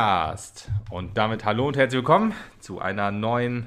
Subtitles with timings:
[0.00, 0.70] Podcast.
[0.88, 3.66] Und damit hallo und herzlich willkommen zu einer neuen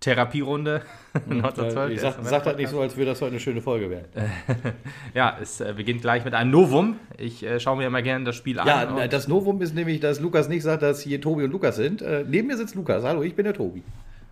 [0.00, 0.80] Therapierunde.
[1.90, 4.08] ich sag, sag das nicht so, als würde das heute eine schöne Folge werden.
[5.14, 6.96] ja, es äh, beginnt gleich mit einem Novum.
[7.18, 8.96] Ich äh, schaue mir immer gerne das Spiel ja, an.
[8.96, 12.00] Ja, das Novum ist nämlich, dass Lukas nicht sagt, dass hier Tobi und Lukas sind.
[12.00, 13.04] Äh, neben mir sitzt Lukas.
[13.04, 13.82] Hallo, ich bin der Tobi.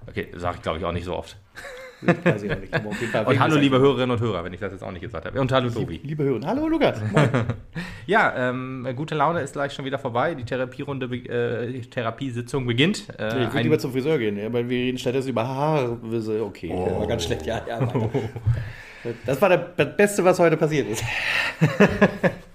[0.09, 1.37] Okay, sage ich glaube ich auch nicht so oft.
[2.03, 3.27] Weiß ich auch nicht.
[3.27, 5.41] und hallo, liebe Hörerinnen und Hörer, wenn ich das jetzt auch nicht gesagt habe.
[5.41, 6.01] Und hallo, Tobi.
[6.03, 6.47] Liebe Hörer.
[6.47, 7.01] Hallo, Lukas.
[8.07, 10.35] ja, ähm, gute Laune ist gleich schon wieder vorbei.
[10.35, 13.07] Die Therapierunde, äh, Therapiesitzung beginnt.
[13.19, 15.99] Äh, ich würde lieber zum Friseur gehen, weil wir reden stattdessen über Haare.
[16.43, 16.87] Okay, oh.
[16.87, 17.47] das war ganz schlecht.
[17.47, 17.81] Ja, ja,
[19.27, 21.03] Das war das Beste, was heute passiert ist.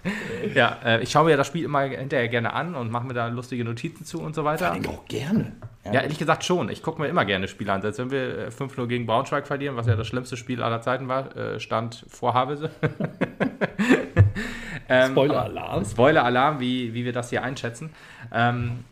[0.54, 3.28] ja, äh, ich schaue mir das Spiel immer hinterher gerne an und mache mir da
[3.28, 4.76] lustige Notizen zu und so weiter.
[4.82, 5.54] Vor auch gerne.
[5.86, 6.70] Ja, ja, ehrlich gesagt schon.
[6.70, 7.82] Ich gucke mir immer gerne Spiele an.
[7.82, 11.08] Selbst wenn wir 5-0 äh, gegen Braunschweig verlieren, was ja das schlimmste Spiel aller Zeiten
[11.08, 12.72] war, äh, stand vor Havelse.
[14.90, 15.86] ähm, Spoiler-Alarm.
[15.86, 17.92] Spoiler-Alarm, wie, wie wir das hier einschätzen.
[18.34, 18.84] Ähm,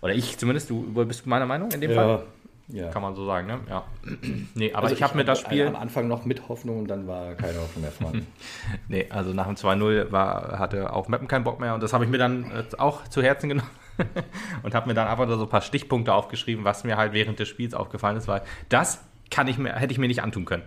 [0.00, 1.96] oder ich zumindest, du bist du meiner Meinung in dem ja.
[1.96, 2.22] Fall?
[2.70, 2.90] Ja.
[2.90, 3.60] Kann man so sagen, ne?
[3.68, 3.84] Ja.
[4.54, 5.66] nee, aber also ich habe mir das Spiel.
[5.66, 8.26] Am Anfang noch mit Hoffnung und dann war keine Hoffnung mehr vorhanden.
[8.88, 10.12] nee, also nach dem 2-0
[10.58, 13.48] hatte auch Meppen keinen Bock mehr und das habe ich mir dann auch zu Herzen
[13.48, 13.70] genommen
[14.62, 17.48] und habe mir dann einfach so ein paar Stichpunkte aufgeschrieben, was mir halt während des
[17.48, 20.62] Spiels aufgefallen ist, weil das kann ich mir, hätte ich mir nicht antun können.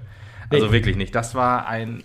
[0.50, 0.72] Also nee.
[0.72, 1.14] wirklich nicht.
[1.14, 2.04] Das war ein,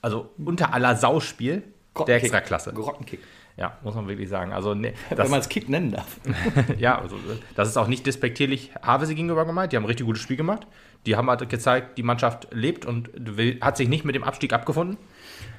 [0.00, 1.62] also unter aller Sauspiel
[2.06, 2.72] der Extraklasse.
[2.72, 3.20] Grottenkick.
[3.56, 4.52] Ja, muss man wirklich sagen.
[4.52, 6.20] Also, ne, Wenn man es Kick nennen darf.
[6.78, 7.16] ja, also,
[7.54, 9.72] das ist auch nicht despektierlich Havese gegenüber gemeint.
[9.72, 10.66] Die haben ein richtig gutes Spiel gemacht.
[11.06, 14.52] Die haben halt gezeigt, die Mannschaft lebt und will, hat sich nicht mit dem Abstieg
[14.52, 14.98] abgefunden.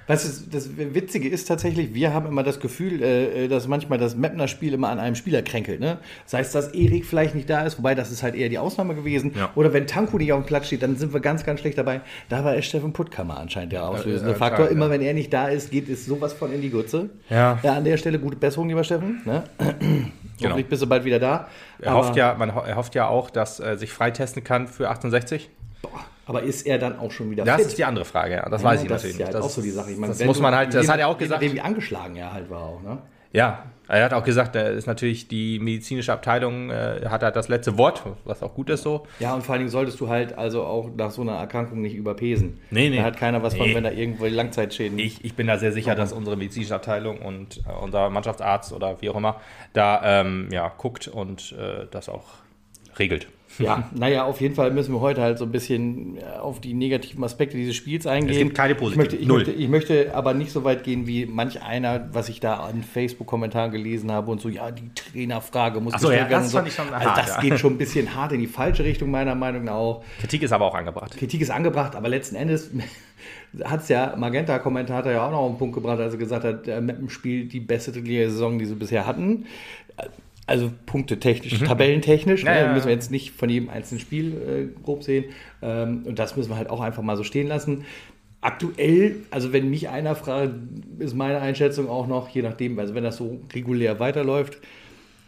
[0.08, 4.00] Was ist, das Witzige ist tatsächlich, wir haben immer das Gefühl, äh, äh dass manchmal
[4.00, 5.82] das Mapner-Spiel immer an einem Spieler kränkelt.
[5.82, 6.00] Ne?
[6.24, 8.96] Das heißt, dass Erik vielleicht nicht da ist, wobei das ist halt eher die Ausnahme
[8.96, 9.34] gewesen.
[9.36, 9.52] Ja.
[9.56, 12.02] Oder wenn Tanku nicht auf dem Platz steht, dann sind wir ganz, ganz schlecht dabei.
[12.30, 14.68] Da war Steffen Puttkammer anscheinend der auslösende ja, Faktor.
[14.68, 17.10] Klar, immer wenn er nicht da ist, geht es sowas von in die Gutze.
[17.30, 17.60] Ja.
[17.64, 19.22] an der Stelle gute Besserung, lieber Steffen.
[19.26, 19.44] Ne?
[20.38, 20.52] Genau.
[20.52, 21.48] Hoffentlich bist du bald wieder da.
[21.80, 25.50] Er hofft ja, man hofft ja auch, dass er sich freitesten kann für 68.
[25.82, 26.06] Boah.
[26.28, 27.66] Aber ist er dann auch schon wieder das fit?
[27.66, 28.50] Das ist die andere Frage, ja.
[28.50, 29.36] Das ja, weiß ich das natürlich ist ja nicht.
[29.36, 29.92] Das ist auch so die Sache.
[29.92, 31.42] Ich meine, das muss man halt, das hat er auch gesagt.
[31.42, 33.00] Wie angeschlagen er halt war auch, ne?
[33.34, 37.48] Ja, er hat auch gesagt, er ist natürlich die medizinische Abteilung, äh, hat halt das
[37.48, 39.06] letzte Wort, was auch gut ist so.
[39.20, 41.96] Ja, und vor allen Dingen solltest du halt also auch nach so einer Erkrankung nicht
[41.96, 42.60] überpesen.
[42.70, 42.98] Nee, nee.
[42.98, 43.60] Da hat keiner was nee.
[43.60, 45.00] von, wenn da irgendwo Langzeitschäden.
[45.00, 49.02] Ich, ich bin da sehr sicher, dass unsere medizinische Abteilung und äh, unser Mannschaftsarzt oder
[49.02, 49.40] wie auch immer
[49.74, 52.26] da ähm, ja, guckt und äh, das auch
[53.00, 53.28] regelt.
[53.60, 56.74] Ja, naja, auf jeden Fall müssen wir heute halt so ein bisschen äh, auf die
[56.74, 58.32] negativen Aspekte dieses Spiels eingehen.
[58.32, 59.02] Es gibt keine positiven.
[59.02, 62.30] Ich möchte, ich, möchte, ich möchte, aber nicht so weit gehen wie manch einer, was
[62.30, 66.28] ich da an Facebook-Kommentaren gelesen habe und so, ja, die Trainerfrage muss Ach so, ja,
[66.28, 66.58] das so.
[66.58, 67.42] fand ich schon Also das ja.
[67.42, 70.04] geht schon ein bisschen hart in die falsche Richtung, meiner Meinung nach auch.
[70.20, 71.18] Kritik ist aber auch angebracht.
[71.18, 72.72] Kritik ist angebracht, aber letzten Endes
[73.64, 76.68] hat es ja Magenta-Kommentator ja auch noch auf den Punkt gebracht, als er gesagt hat,
[76.68, 79.46] der Meppen spielt die beste Saison, die sie bisher hatten
[80.48, 81.66] also punktetechnisch, mhm.
[81.66, 85.26] tabellentechnisch, ja, ne, ja, müssen wir jetzt nicht von jedem einzelnen Spiel äh, grob sehen.
[85.62, 87.86] Ähm, und das müssen wir halt auch einfach mal so stehen lassen.
[88.40, 90.54] Aktuell, also wenn mich einer fragt,
[91.00, 94.58] ist meine Einschätzung auch noch, je nachdem, also wenn das so regulär weiterläuft,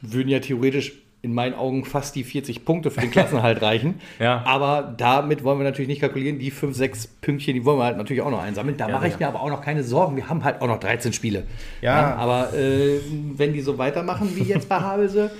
[0.02, 4.00] würden ja theoretisch in meinen Augen fast die 40 Punkte für den Klassenhalt reichen.
[4.20, 4.42] ja.
[4.46, 6.40] Aber damit wollen wir natürlich nicht kalkulieren.
[6.40, 8.78] Die 5, 6 Pünktchen, die wollen wir halt natürlich auch noch einsammeln.
[8.78, 9.20] Da ja, mache ich ja.
[9.20, 10.16] mir aber auch noch keine Sorgen.
[10.16, 11.44] Wir haben halt auch noch 13 Spiele.
[11.82, 12.16] Ja.
[12.16, 13.00] aber äh,
[13.36, 15.32] wenn die so weitermachen wie jetzt bei Havelse,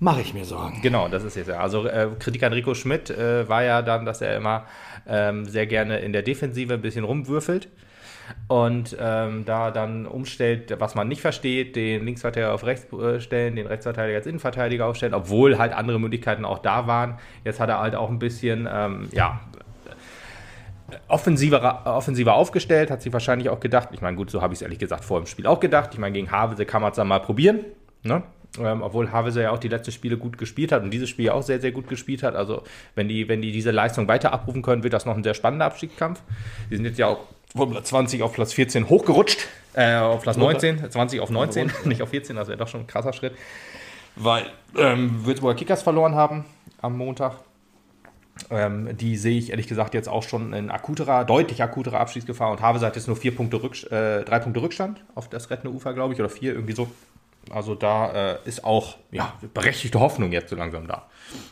[0.00, 0.80] mache ich mir Sorgen.
[0.82, 1.58] Genau, das ist jetzt ja.
[1.58, 4.64] Also äh, Kritik an Rico Schmidt äh, war ja dann, dass er immer
[5.08, 7.68] ähm, sehr gerne in der Defensive ein bisschen rumwürfelt
[8.48, 13.56] und ähm, da dann umstellt, was man nicht versteht, den Linksverteidiger auf rechts äh, stellen,
[13.56, 17.18] den Rechtsverteidiger als Innenverteidiger aufstellen, obwohl halt andere Möglichkeiten auch da waren.
[17.44, 19.40] Jetzt hat er halt auch ein bisschen, ähm, ja,
[21.08, 24.62] offensiver, offensiver aufgestellt, hat sich wahrscheinlich auch gedacht, ich meine, gut, so habe ich es
[24.62, 25.90] ehrlich gesagt vor dem Spiel auch gedacht.
[25.92, 27.60] Ich meine, gegen Havelse kann man es dann mal probieren.
[28.02, 28.22] Ne?
[28.58, 31.42] Ähm, obwohl Havelse ja auch die letzten Spiele gut gespielt hat und dieses Spiel auch
[31.42, 32.36] sehr, sehr gut gespielt hat.
[32.36, 32.62] Also,
[32.94, 35.66] wenn die, wenn die diese Leistung weiter abrufen können, wird das noch ein sehr spannender
[35.66, 36.20] Abstiegskampf.
[36.70, 37.18] Die sind jetzt ja auch
[37.54, 39.46] von Platz 20 auf Platz 14 hochgerutscht.
[39.74, 42.86] Äh, auf Platz 19, 20 auf 19, nicht auf 14, das wäre doch schon ein
[42.86, 43.34] krasser Schritt.
[44.16, 44.44] Weil
[44.76, 46.44] ähm, Würzburger Kickers verloren haben
[46.80, 47.38] am Montag.
[48.50, 52.60] Ähm, die sehe ich ehrlich gesagt jetzt auch schon in akuterer, deutlich akuterer Abschiedsgefahr und
[52.60, 55.94] Havelse hat jetzt nur vier Punkte Rückst äh, drei Punkte Rückstand auf das rettende Ufer,
[55.94, 56.88] glaube ich, oder vier, irgendwie so.
[57.50, 61.06] Also da äh, ist auch ja, berechtigte Hoffnung jetzt so langsam da.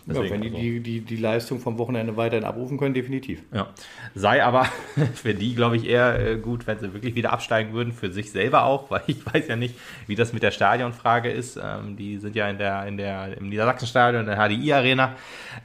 [0.06, 0.60] Deswegen, ja, wenn die, also.
[0.60, 3.42] die, die, die Leistung vom Wochenende weiterhin abrufen können, definitiv.
[3.52, 3.68] Ja.
[4.14, 4.64] Sei aber
[5.14, 8.30] für die, glaube ich, eher äh, gut, wenn sie wirklich wieder absteigen würden, für sich
[8.30, 9.74] selber auch, weil ich weiß ja nicht,
[10.06, 11.58] wie das mit der Stadionfrage ist.
[11.62, 15.16] Ähm, die sind ja in der, in der, im Niedersachsenstadion, in der HDI-Arena.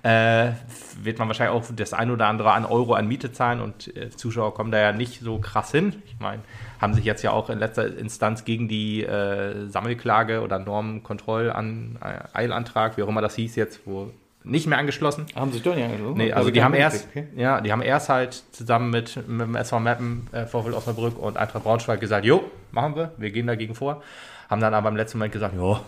[0.04, 0.52] Äh,
[1.02, 4.10] wird man wahrscheinlich auch das ein oder andere an Euro an Miete zahlen und äh,
[4.10, 6.02] Zuschauer kommen da ja nicht so krass hin.
[6.06, 6.42] Ich meine,
[6.80, 13.04] haben sich jetzt ja auch in letzter Instanz gegen die äh, Sammelklage oder Normenkontrolleilantrag, wie
[13.04, 14.12] auch immer das hieß jetzt, wo
[14.44, 15.26] nicht mehr angeschlossen.
[15.36, 16.18] Haben sich doch nicht angeschlossen?
[16.18, 17.28] Nee, also, also die haben erst, okay.
[17.36, 21.38] ja, die haben erst halt zusammen mit, mit dem SV Mappen, äh, Vorfeld Osnabrück und
[21.38, 24.02] Eintracht Braunschweig gesagt, jo, machen wir, wir gehen dagegen vor.
[24.50, 25.80] Haben dann aber im letzten Moment gesagt, jo,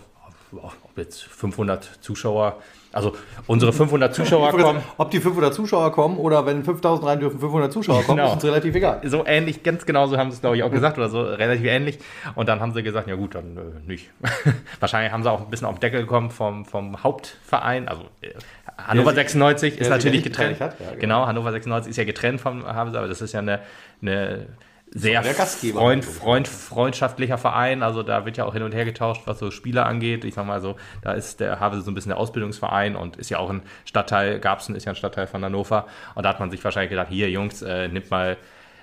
[0.52, 2.56] ob jetzt 500 Zuschauer
[2.92, 3.12] also
[3.46, 4.82] unsere 500 Zuschauer kommen.
[4.96, 8.30] Ob die 500 Zuschauer kommen oder wenn 5000 rein dürfen, 500 Zuschauer kommen, genau.
[8.30, 9.00] ist uns relativ egal.
[9.04, 11.66] So ähnlich, ganz genau so haben sie es, glaube ich, auch gesagt oder so, relativ
[11.66, 11.98] ähnlich.
[12.34, 14.10] Und dann haben sie gesagt, ja gut, dann äh, nicht.
[14.80, 17.86] Wahrscheinlich haben sie auch ein bisschen auf den Deckel gekommen vom, vom Hauptverein.
[17.86, 18.30] Also äh,
[18.76, 20.60] Hannover 96 ist natürlich getrennt.
[20.60, 21.00] Hat, ja, genau.
[21.00, 21.26] genau.
[21.26, 23.60] Hannover 96 ist ja getrennt vom Havelse, aber das ist ja eine,
[24.02, 24.46] eine
[24.92, 27.82] sehr Freund, Freund, freundschaftlicher Verein.
[27.82, 30.24] Also da wird ja auch hin und her getauscht, was so Spieler angeht.
[30.24, 33.30] Ich sag mal so, da ist der Havelse so ein bisschen der Ausbildungsverein und ist
[33.30, 35.86] ja auch ein Stadtteil, Garbsen ist ja ein Stadtteil von Hannover.
[36.14, 38.36] Und da hat man sich wahrscheinlich gedacht, hier Jungs, äh, nimmt mal,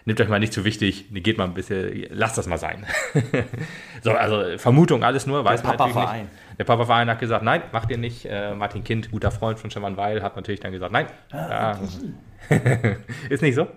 [0.05, 2.85] nimmt euch mal nicht zu wichtig, geht mal ein bisschen, lasst das mal sein.
[4.01, 6.21] so, also Vermutung, alles nur, weiß der man natürlich Verein.
[6.23, 6.31] nicht.
[6.57, 8.25] Der Papa-Verein hat gesagt, nein, macht ihr nicht.
[8.25, 11.05] Äh, Martin Kind, guter Freund von Stefan Weil, hat natürlich dann gesagt, nein.
[11.31, 11.79] Ah, ja,
[13.29, 13.67] ist nicht so?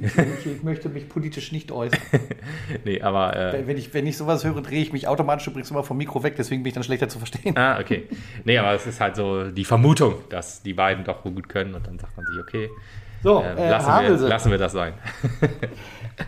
[0.00, 2.00] Ich, ich, möchte mich politisch nicht äußern.
[2.84, 3.36] nee, aber.
[3.36, 6.22] Äh, wenn, ich, wenn ich sowas höre, drehe ich mich automatisch übrigens immer vom Mikro
[6.22, 7.56] weg, deswegen bin ich dann schlechter zu verstehen.
[7.56, 8.08] Ah, okay.
[8.44, 11.86] Nee, aber es ist halt so die Vermutung, dass die beiden doch gut können und
[11.86, 12.70] dann sagt man sich, okay,
[13.22, 14.94] so, äh, äh, lassen, wir, lassen wir das sein.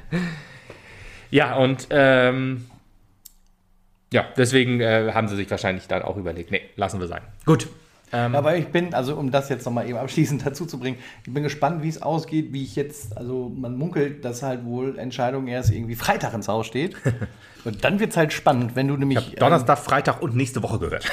[1.31, 2.67] ja, und ähm,
[4.17, 7.21] ja, deswegen äh, haben sie sich wahrscheinlich dann auch überlegt, nee, lassen wir sein.
[7.45, 7.69] Gut,
[8.13, 10.97] ähm, Aber ich bin, also um das jetzt nochmal eben abschließend dazu zu bringen,
[11.27, 14.99] ich bin gespannt, wie es ausgeht, wie ich jetzt, also man munkelt, dass halt wohl
[14.99, 16.97] Entscheidung erst irgendwie Freitag ins Haus steht.
[17.65, 19.19] Und dann wird es halt spannend, wenn du nämlich.
[19.19, 21.05] Ich Donnerstag, ähm, Freitag und nächste Woche gehört.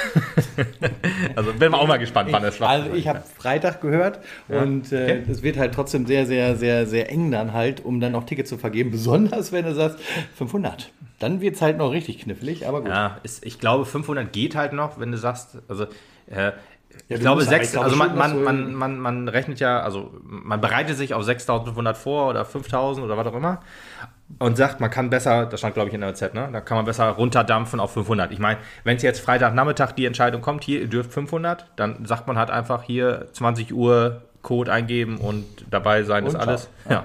[1.34, 2.68] also bin wir auch mal gespannt, wann es war.
[2.68, 4.62] Also ich habe Freitag gehört ja.
[4.62, 5.22] und äh, okay.
[5.32, 8.50] es wird halt trotzdem sehr, sehr, sehr, sehr eng dann halt, um dann noch Tickets
[8.50, 8.92] zu vergeben.
[8.92, 9.98] Besonders wenn du sagst
[10.36, 10.92] 500.
[11.18, 12.90] Dann wird es halt noch richtig knifflig, aber gut.
[12.90, 15.84] Ja, ist, ich glaube 500 geht halt noch, wenn du sagst, also
[16.26, 16.52] äh,
[17.08, 20.60] ja, ich glaube, sechs, glaube also man, man, man, man, man rechnet ja, also man
[20.60, 23.60] bereitet sich auf 6500 vor oder 5000 oder was auch immer
[24.38, 26.48] und sagt, man kann besser, das stand glaube ich in der Z, ne?
[26.52, 28.32] da kann man besser runterdampfen auf 500.
[28.32, 32.26] Ich meine, wenn es jetzt Freitagnachmittag die Entscheidung kommt, hier, ihr dürft 500, dann sagt
[32.26, 36.68] man halt einfach hier 20 Uhr Code eingeben und dabei sein ist alles.
[36.84, 36.92] Ja.
[36.92, 37.04] ja.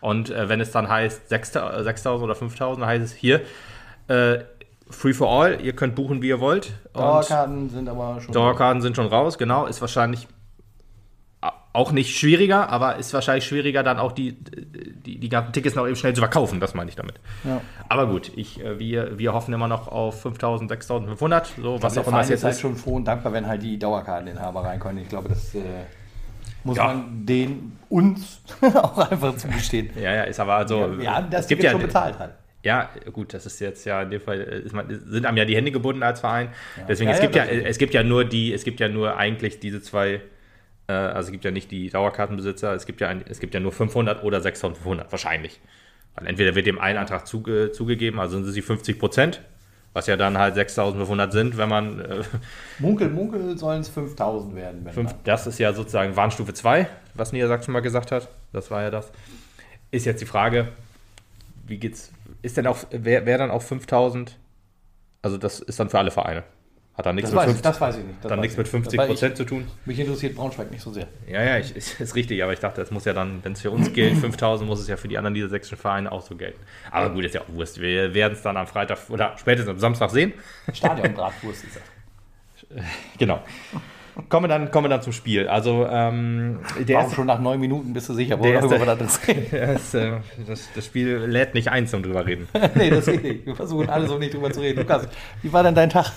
[0.00, 3.42] Und äh, wenn es dann heißt 6000 oder 5000, dann heißt es hier,
[4.08, 4.38] äh,
[4.90, 6.72] Free for all, ihr könnt buchen, wie ihr wollt.
[6.94, 8.82] Dauerkarten sind aber schon Dauerkarten raus.
[8.82, 9.66] sind schon raus, genau.
[9.66, 10.26] Ist wahrscheinlich
[11.72, 15.86] auch nicht schwieriger, aber ist wahrscheinlich schwieriger, dann auch die, die, die ganzen Tickets noch
[15.86, 17.20] eben schnell zu verkaufen, das meine ich damit.
[17.44, 17.60] Ja.
[17.88, 22.08] Aber gut, ich, äh, wir, wir hoffen immer noch auf 5000, 6500, so was auch
[22.08, 22.56] immer es jetzt ist.
[22.56, 24.98] Ich bin schon froh und dankbar, wenn halt die Dauerkarteninhaber reinkommen.
[24.98, 25.60] Ich glaube, das äh,
[26.64, 26.86] muss ja.
[26.86, 29.90] man den uns auch einfach zugestehen.
[29.96, 30.80] Ja, ja, ist aber also.
[30.80, 32.34] Ja, wir haben das Ticket ja, schon bezahlt halt.
[32.64, 35.54] Ja, gut, das ist jetzt ja in dem Fall, ist man, sind einem ja die
[35.54, 36.48] Hände gebunden als Verein.
[36.76, 36.84] Ja.
[36.88, 39.60] Deswegen, ja, es, gibt ja, es gibt ja nur die, es gibt ja nur eigentlich
[39.60, 40.20] diese zwei,
[40.88, 43.60] äh, also es gibt ja nicht die Dauerkartenbesitzer, es gibt ja, ein, es gibt ja
[43.60, 45.60] nur 500 oder 6500, wahrscheinlich.
[46.16, 49.40] Weil entweder wird dem einen Antrag zuge, zugegeben, also sind sie 50 Prozent,
[49.92, 52.00] was ja dann halt 6500 sind, wenn man.
[52.00, 52.22] Äh,
[52.78, 54.88] munkel, munkel sollen es 5000 werden.
[54.90, 58.28] Fünf, das ist ja sozusagen Warnstufe 2, was Niedersachsen mal gesagt hat.
[58.52, 59.10] Das war ja das.
[59.90, 60.68] Ist jetzt die Frage,
[61.66, 64.36] wie geht's ist denn auch, wäre wär dann auch 5000,
[65.22, 66.44] also das ist dann für alle Vereine.
[66.98, 68.24] Hat dann nichts, das mit, 50, das weiß ich nicht.
[68.24, 69.68] dann nichts mit 50 Prozent zu tun.
[69.84, 71.06] Mich interessiert Braunschweig nicht so sehr.
[71.28, 73.60] Ja, ja, ich, ist, ist richtig, aber ich dachte, das muss ja dann, wenn es
[73.60, 76.58] für uns gilt, 5000 muss es ja für die anderen niedersächsischen Vereine auch so gelten.
[76.90, 77.80] Aber gut, ist ja auch Wurst.
[77.80, 80.32] Wir werden es dann am Freitag oder spätestens am Samstag sehen.
[80.72, 81.82] Stadion-Bratwurst ist das.
[83.16, 83.42] Genau.
[84.28, 85.48] Kommen wir dann, kommen wir dann zum Spiel.
[85.48, 89.20] Also, ähm, der Warum erste, schon nach neun Minuten bist du sicher, worüber wir das
[89.20, 89.90] das,
[90.46, 92.48] das, das Spiel lädt nicht ein, um drüber reden.
[92.74, 93.46] nee, das geht nicht.
[93.46, 94.80] Wir versuchen alle so nicht drüber zu reden.
[94.80, 95.06] Lukas,
[95.42, 96.12] wie war denn dein Tag?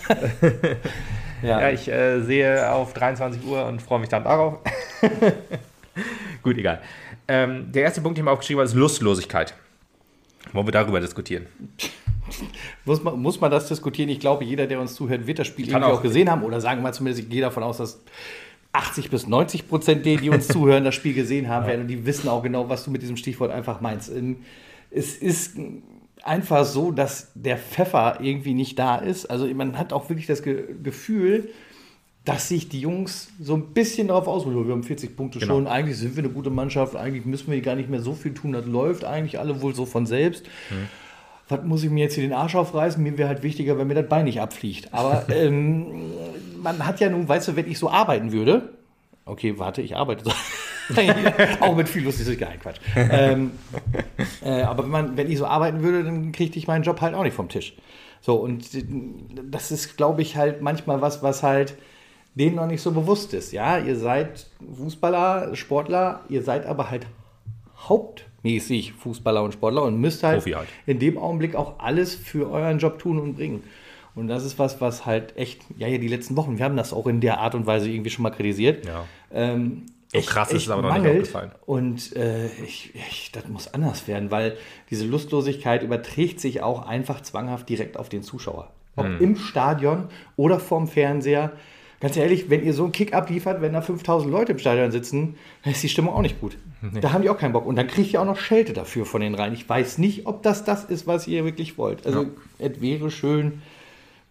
[1.41, 1.61] ja.
[1.61, 4.57] ja, ich äh, sehe auf 23 Uhr und freue mich dann darauf.
[6.43, 6.81] Gut, egal.
[7.27, 9.53] Ähm, der erste Punkt, den ich mir aufgeschrieben habe, ist Lustlosigkeit.
[10.53, 11.45] Wollen wir darüber diskutieren?
[12.85, 14.09] Muss, man, muss man das diskutieren?
[14.09, 16.43] Ich glaube, jeder, der uns zuhört, wird das Spiel irgendwie auch, auch gesehen haben.
[16.43, 18.01] Oder sagen wir mal zumindest, ich gehe davon aus, dass
[18.73, 21.81] 80 bis 90 Prozent der, die uns zuhören, das Spiel gesehen haben werden.
[21.81, 24.09] Und die wissen auch genau, was du mit diesem Stichwort einfach meinst.
[24.09, 24.37] Ähm,
[24.89, 25.57] es ist
[26.23, 29.25] einfach so, dass der Pfeffer irgendwie nicht da ist.
[29.25, 31.49] Also man hat auch wirklich das Ge Gefühl,
[32.23, 34.67] dass sich die Jungs so ein bisschen darauf ausruhen.
[34.67, 35.55] Wir haben 40 Punkte genau.
[35.55, 38.35] schon, eigentlich sind wir eine gute Mannschaft, eigentlich müssen wir gar nicht mehr so viel
[38.35, 40.45] tun, das läuft eigentlich alle wohl so von selbst.
[40.69, 40.87] Mhm
[41.51, 43.01] was muss ich mir jetzt hier den Arsch aufreißen?
[43.01, 44.93] Mir wäre halt wichtiger, wenn mir das Bein nicht abfliegt.
[44.93, 46.11] Aber ähm,
[46.61, 48.69] man hat ja nun, weißt du, wenn ich so arbeiten würde,
[49.25, 50.31] okay, warte, ich arbeite so.
[51.61, 52.79] auch mit viel Lustigkeit, Quatsch.
[52.95, 53.51] ähm,
[54.43, 57.13] äh, aber wenn, man, wenn ich so arbeiten würde, dann kriegte ich meinen Job halt
[57.15, 57.75] auch nicht vom Tisch.
[58.19, 58.67] So, und
[59.51, 61.75] das ist, glaube ich, halt manchmal was, was halt
[62.35, 63.51] denen noch nicht so bewusst ist.
[63.51, 67.05] Ja, ihr seid Fußballer, Sportler, ihr seid aber halt
[68.41, 72.79] hauptmäßig Fußballer und Sportler und müsst halt, halt, in dem Augenblick auch alles für euren
[72.79, 73.63] Job tun und bringen.
[74.13, 76.91] Und das ist was, was halt echt, ja, ja, die letzten Wochen, wir haben das
[76.91, 78.85] auch in der Art und Weise irgendwie schon mal kritisiert.
[78.85, 79.05] Ja.
[79.31, 81.51] Ähm, so echt, krass ist es aber noch nicht aufgefallen.
[81.65, 84.57] Und äh, ich, ich, das muss anders werden, weil
[84.89, 88.71] diese Lustlosigkeit überträgt sich auch einfach zwanghaft direkt auf den Zuschauer.
[88.97, 89.21] Ob hm.
[89.21, 91.53] im Stadion oder vorm Fernseher.
[92.01, 95.35] Ganz ehrlich, wenn ihr so einen Kick abliefert, wenn da 5000 Leute im Stadion sitzen,
[95.63, 96.57] dann ist die Stimmung auch nicht gut.
[96.81, 96.99] Nee.
[96.99, 97.67] Da haben die auch keinen Bock.
[97.67, 99.53] Und dann kriegt ihr auch noch Schelte dafür von den rein.
[99.53, 102.05] Ich weiß nicht, ob das das ist, was ihr wirklich wollt.
[102.07, 102.29] Also, ja.
[102.57, 103.61] es wäre schön,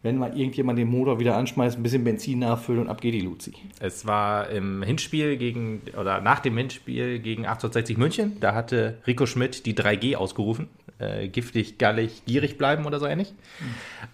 [0.02, 3.20] wenn mal irgendjemand den Motor wieder anschmeißt, ein bisschen Benzin nachfüllt und ab geht die
[3.20, 3.52] Luzi.
[3.80, 9.26] Es war im Hinspiel gegen, oder nach dem Hinspiel gegen 1860 München, da hatte Rico
[9.26, 10.68] Schmidt die 3G ausgerufen.
[11.00, 13.32] Äh, giftig, gallig, gierig bleiben oder so ähnlich.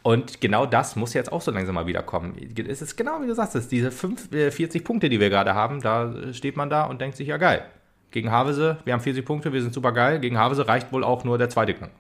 [0.03, 2.37] Und genau das muss jetzt auch so langsam mal wieder kommen.
[2.69, 5.55] Es ist genau wie du sagst, es diese 5, 40 äh, Punkte, die wir gerade
[5.55, 7.65] haben, da steht man da und denkt sich, ja geil.
[8.13, 10.21] Gegen Havese, wir haben 40 Punkte, wir sind super geil.
[10.21, 11.91] Gegen Havese reicht wohl auch nur der zweite Gang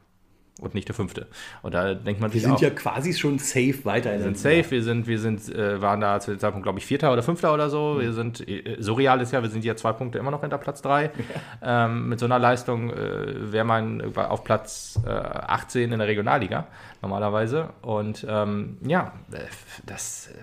[0.60, 1.26] und nicht der fünfte.
[1.62, 4.12] Und da denkt man Wir sind auch, ja quasi schon safe weiter.
[4.12, 6.86] Wir sind safe, wir sind, wir sind, äh, waren da zu dem Zeitpunkt, glaube ich,
[6.86, 7.94] Vierter oder Fünfter oder so.
[7.94, 8.00] Mhm.
[8.00, 10.58] Wir sind, äh, so real ist ja, wir sind ja zwei Punkte immer noch hinter
[10.58, 11.10] Platz drei.
[11.62, 11.86] Ja.
[11.86, 16.66] Ähm, mit so einer Leistung äh, wäre man auf Platz äh, 18 in der Regionalliga
[17.02, 17.70] normalerweise.
[17.82, 19.40] Und ähm, ja, äh,
[19.84, 20.38] das äh,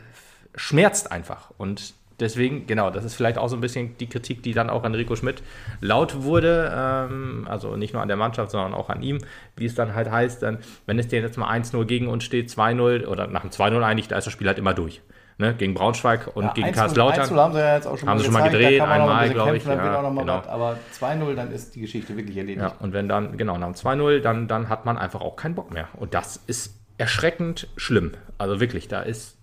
[0.55, 1.51] schmerzt einfach.
[1.57, 4.83] Und deswegen, genau, das ist vielleicht auch so ein bisschen die Kritik, die dann auch
[4.83, 5.43] an Rico Schmidt
[5.81, 6.71] laut wurde.
[6.75, 9.19] Ähm, also nicht nur an der Mannschaft, sondern auch an ihm,
[9.55, 12.49] wie es dann halt heißt, dann, wenn es dir jetzt mal 1-0 gegen uns steht,
[12.49, 15.01] 2-0 oder nach dem 2-0 eigentlich, da ist das Spiel halt immer durch.
[15.37, 15.55] Ne?
[15.55, 17.21] Gegen Braunschweig und ja, gegen Kaiserslautern.
[17.21, 19.57] 1 haben sie ja jetzt auch schon haben mal, sie schon mal gedreht, einmal, glaube
[19.57, 19.65] ich.
[19.65, 20.31] Ja, genau.
[20.47, 22.61] aber 2-0, dann ist die Geschichte wirklich erledigt.
[22.61, 25.55] Ja, und wenn dann, genau, nach dem 2-0, dann, dann hat man einfach auch keinen
[25.55, 25.87] Bock mehr.
[25.97, 28.11] Und das ist erschreckend schlimm.
[28.37, 29.37] Also wirklich, da ist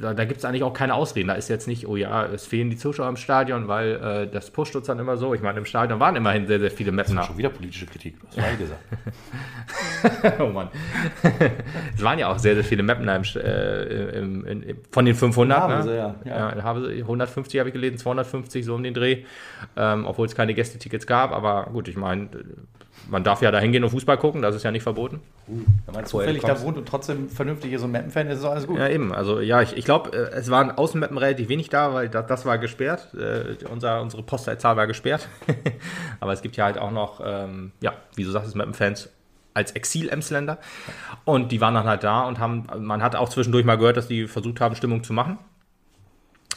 [0.00, 1.28] da, da gibt es eigentlich auch keine Ausreden.
[1.28, 4.50] Da ist jetzt nicht, oh ja, es fehlen die Zuschauer im Stadion, weil äh, das
[4.50, 5.34] pusht uns dann immer so.
[5.34, 7.14] Ich meine, im Stadion waren immerhin sehr, sehr viele Mapner.
[7.16, 10.40] Das ist schon wieder politische Kritik, du hast ja gesagt.
[10.40, 10.68] oh Mann.
[11.96, 15.58] es waren ja auch sehr, sehr viele im, äh, von den 500.
[15.58, 15.96] Havelse, ne?
[15.96, 16.14] ja.
[16.24, 16.56] ja.
[16.56, 19.24] ja Havelse, 150 habe ich gelesen, 250 so um den Dreh,
[19.76, 21.32] ähm, obwohl es keine Gästetickets gab.
[21.32, 22.28] Aber gut, ich meine,
[23.08, 25.20] man darf ja da hingehen und Fußball gucken, das ist ja nicht verboten.
[25.46, 28.78] Wenn man zufällig da wohnt und trotzdem vernünftig ist und Mappen-Fan ist, ist alles gut.
[28.78, 29.12] Ja, eben.
[29.12, 32.46] Also ja, ich, ich glaube, äh, es waren Außenmappen relativ wenig da, weil das, das
[32.46, 33.14] war gesperrt.
[33.14, 35.28] Äh, unser, unsere Postleitzahl war gesperrt.
[36.20, 39.10] Aber es gibt ja halt auch noch, ähm, ja, wie du sagst, Mappen-Fans
[39.54, 40.58] als Exil-Emsländer.
[41.24, 44.08] Und die waren dann halt da und haben, man hat auch zwischendurch mal gehört, dass
[44.08, 45.38] die versucht haben, Stimmung zu machen.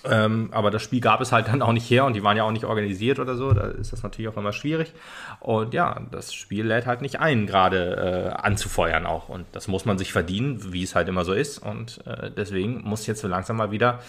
[0.10, 2.44] Ähm, aber das Spiel gab es halt dann auch nicht her und die waren ja
[2.44, 3.52] auch nicht organisiert oder so.
[3.52, 4.94] Da ist das natürlich auch immer schwierig.
[5.40, 9.30] Und ja, das Spiel lädt halt nicht ein, gerade äh, anzufeuern auch.
[9.30, 11.60] Und das muss man sich verdienen, wie es halt immer so ist.
[11.60, 14.00] Und äh, deswegen muss jetzt so langsam mal wieder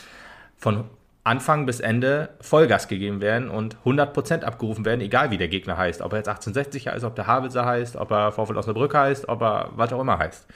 [0.56, 0.84] von
[1.28, 6.00] Anfang bis Ende Vollgas gegeben werden und 100% abgerufen werden, egal wie der Gegner heißt.
[6.00, 8.98] Ob er jetzt 1860 heißt, ob der Havelse heißt, ob er Vorfeld aus der Brücke
[8.98, 10.46] heißt, ob er was auch immer heißt.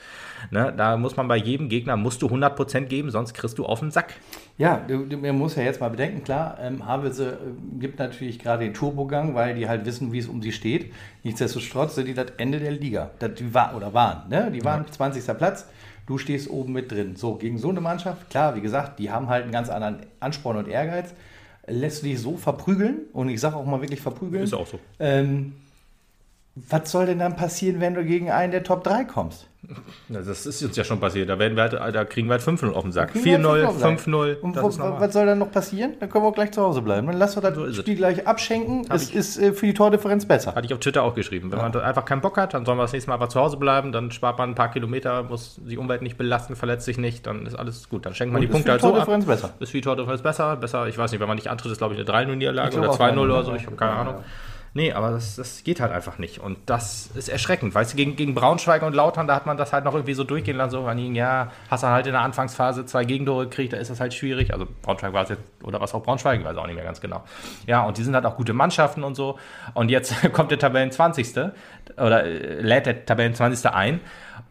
[0.49, 0.73] Ne?
[0.75, 3.91] Da muss man bei jedem Gegner, musst du 100% geben, sonst kriegst du auf den
[3.91, 4.15] Sack.
[4.57, 8.73] Ja, man muss ja jetzt mal bedenken, klar, ähm, Havelse äh, gibt natürlich gerade den
[8.73, 10.91] Turbogang, weil die halt wissen, wie es um sie steht.
[11.21, 13.11] Nichtsdestotrotz sind die das Ende der Liga.
[13.19, 14.49] Das, die war, oder waren, ne?
[14.51, 14.91] Die waren ja.
[14.91, 15.37] 20.
[15.37, 15.67] Platz
[16.05, 17.15] du stehst oben mit drin.
[17.15, 20.57] So, gegen so eine Mannschaft, klar, wie gesagt, die haben halt einen ganz anderen Ansporn
[20.57, 21.13] und Ehrgeiz.
[21.65, 24.43] Lässt du dich so verprügeln, und ich sage auch mal wirklich verprügeln.
[24.43, 24.79] Ist auch so.
[24.99, 25.53] Ähm,
[26.55, 29.47] was soll denn dann passieren, wenn du gegen einen der Top 3 kommst?
[30.09, 31.29] Das ist uns ja schon passiert.
[31.29, 33.13] Da, werden wir halt, da kriegen wir halt 5-0 auf den Sack.
[33.15, 34.39] 4-0, 5-0.
[34.41, 34.67] Und wo,
[34.99, 35.93] was soll dann noch passieren?
[35.99, 37.07] Dann können wir auch gleich zu Hause bleiben.
[37.07, 38.85] Dann lassen wir das so Spiel gleich abschenken.
[38.89, 40.53] Hab es ist äh, für die Tordifferenz besser.
[40.55, 41.51] Hatte ich auf Twitter auch geschrieben.
[41.51, 41.69] Wenn ja.
[41.69, 43.91] man einfach keinen Bock hat, dann sollen wir das nächste Mal einfach zu Hause bleiben.
[43.91, 47.25] Dann spart man ein paar Kilometer, muss die Umwelt nicht belasten, verletzt sich nicht.
[47.25, 48.05] Dann ist alles gut.
[48.05, 49.07] Dann schenkt man Und die Punkte halt so ab.
[49.25, 49.53] besser.
[49.59, 50.57] Ist für die Tordifferenz besser.
[50.57, 53.17] Besser, ich weiß nicht, wenn man nicht antritt, ist glaube ich eine 3-0-Niederlage oder 2-0
[53.17, 53.55] oder so.
[53.55, 54.15] Ich habe keine Ahnung.
[54.15, 54.23] Ja.
[54.75, 56.39] Nee, aber das, das geht halt einfach nicht.
[56.39, 57.75] Und das ist erschreckend.
[57.75, 60.23] Weißt du, gegen, gegen Braunschweig und Lautern, da hat man das halt noch irgendwie so
[60.23, 60.71] durchgehen lassen.
[60.71, 64.15] So, ja, hast du halt in der Anfangsphase zwei Gegentore gekriegt, da ist das halt
[64.15, 64.51] schwierig.
[64.51, 67.23] Also Braunschweig war es jetzt, oder was auch Braunschweig, weiß auch nicht mehr ganz genau.
[67.67, 69.37] Ja, und die sind halt auch gute Mannschaften und so.
[69.75, 71.51] Und jetzt kommt der Tabellen 20.
[71.97, 73.67] oder äh, lädt der Tabellen 20.
[73.67, 73.99] ein.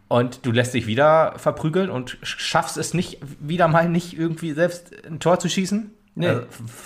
[0.07, 4.93] Und du lässt dich wieder verprügeln und schaffst es nicht, wieder mal nicht irgendwie selbst
[5.05, 6.41] ein Tor zu schießen Nee, also,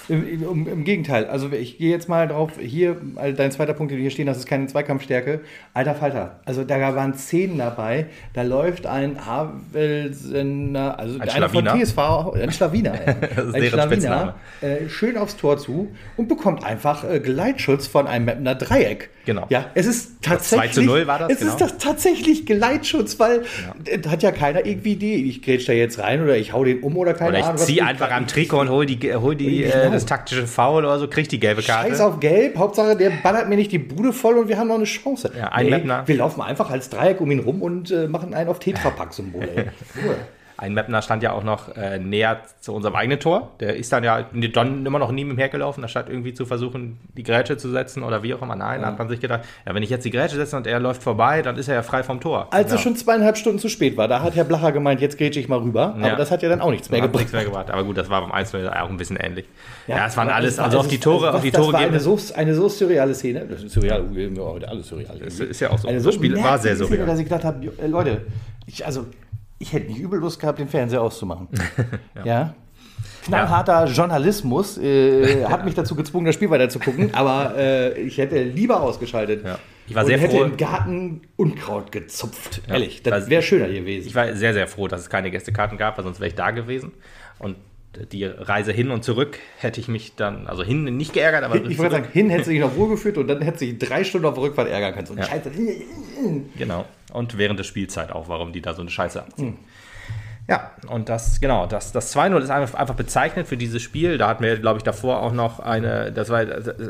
[0.08, 1.26] im, im, im, Gegenteil.
[1.26, 2.96] Also ich gehe jetzt mal drauf, hier,
[3.36, 5.42] dein zweiter Punkt, den du hier stehen hast, ist keine Zweikampfstärke.
[5.74, 11.72] Alter Falter, also da waren Szenen dabei, da läuft ein Havelsener, also ein einer Schlawiner.
[11.72, 12.94] von TSV, ein Schlawiner,
[13.54, 18.56] ein Schlawiner äh, schön aufs Tor zu und bekommt einfach äh, Geleitschutz von einem Mapner
[18.56, 19.10] Dreieck.
[19.26, 19.46] Genau.
[19.50, 20.72] Ja, es ist tatsächlich.
[20.72, 21.52] 2 zu 0 war das, Es genau.
[21.52, 23.44] ist das tatsächlich Geleitschutz, weil
[23.86, 23.98] ja.
[23.98, 26.82] da hat ja keiner irgendwie die, ich grätsch da jetzt rein oder ich hau den
[26.82, 27.60] um oder keine oder Ahnung.
[27.60, 29.84] Ich zieh einfach am Trikot und hol die hol die, äh, genau.
[29.86, 31.90] äh, das taktische Foul oder so, kriegt die gelbe Karte.
[31.90, 34.76] Scheiß auf gelb, Hauptsache der ballert mir nicht die Bude voll und wir haben noch
[34.76, 35.32] eine Chance.
[35.38, 38.50] Ja, ein nee, Wir laufen einfach als Dreieck um ihn rum und äh, machen einen
[38.50, 39.48] auf Tetrapack-Symbol.
[40.58, 43.52] Ein Mapner stand ja auch noch äh, näher zu unserem eigenen Tor.
[43.60, 47.22] Der ist dann ja dann immer noch neben ihm hergelaufen, anstatt irgendwie zu versuchen, die
[47.22, 48.56] Grätsche zu setzen oder wie auch immer.
[48.56, 48.88] Nein, ja.
[48.88, 51.44] hat man sich gedacht, ja, wenn ich jetzt die Grätsche setze und er läuft vorbei,
[51.44, 52.48] dann ist er ja frei vom Tor.
[52.50, 52.76] Als ja.
[52.76, 55.48] es schon zweieinhalb Stunden zu spät war, da hat Herr Blacher gemeint, jetzt grätsche ich
[55.48, 55.96] mal rüber.
[56.02, 57.20] Aber das hat ja dann auch nichts mehr gebracht.
[57.20, 57.70] Nichts mehr gebracht.
[57.70, 59.46] Aber gut, das war beim 1 auch ein bisschen ähnlich.
[59.86, 62.00] Ja, es waren alles, also auf die Tore, also auf die Tore das war eine
[62.00, 63.46] so, eine so surreale Szene.
[63.48, 64.04] Das ist surreal,
[64.40, 65.20] heute alles surreal.
[65.20, 65.88] Das ist ja auch so.
[65.88, 66.98] Eine so das Spiel war sehr surreal.
[66.98, 68.22] Szene, dass ich gedacht habe, Leute,
[68.66, 69.06] ich, also
[69.60, 71.48] ich hätte nicht übel Lust gehabt, den Fernseher auszumachen.
[72.16, 72.26] ja.
[72.26, 72.56] ja?
[73.26, 73.92] Knallharter ja.
[73.92, 78.42] Journalismus äh, hat mich dazu gezwungen, das Spiel weiter zu gucken, aber äh, ich hätte
[78.44, 79.46] lieber ausgeschaltet.
[79.46, 79.60] Ja.
[79.88, 82.62] Ich war sehr und hätte im Garten Unkraut gezupft.
[82.68, 84.08] Ehrlich, das wäre schöner gewesen.
[84.08, 86.52] Ich war sehr, sehr froh, dass es keine Gästekarten gab, weil sonst wäre ich da
[86.52, 86.92] gewesen.
[87.40, 87.56] Und
[88.12, 91.56] die Reise hin und zurück hätte ich mich dann, also hin nicht geärgert, aber.
[91.56, 94.36] Ich wollte sagen, hin hätte sich noch wohlgeführt und dann hätte sich drei Stunden auf
[94.36, 95.08] der Rückfahrt ärgern können.
[95.08, 95.24] So ja.
[95.24, 95.52] Scheiße.
[96.58, 96.86] Genau.
[97.14, 99.50] Und während der Spielzeit auch, warum die da so eine Scheiße abziehen.
[99.50, 99.58] Mhm.
[100.50, 104.18] Ja, und das, genau, das, das 2-0 ist einfach, einfach bezeichnet für dieses Spiel.
[104.18, 106.46] Da hatten wir, glaube ich, davor auch noch eine, das war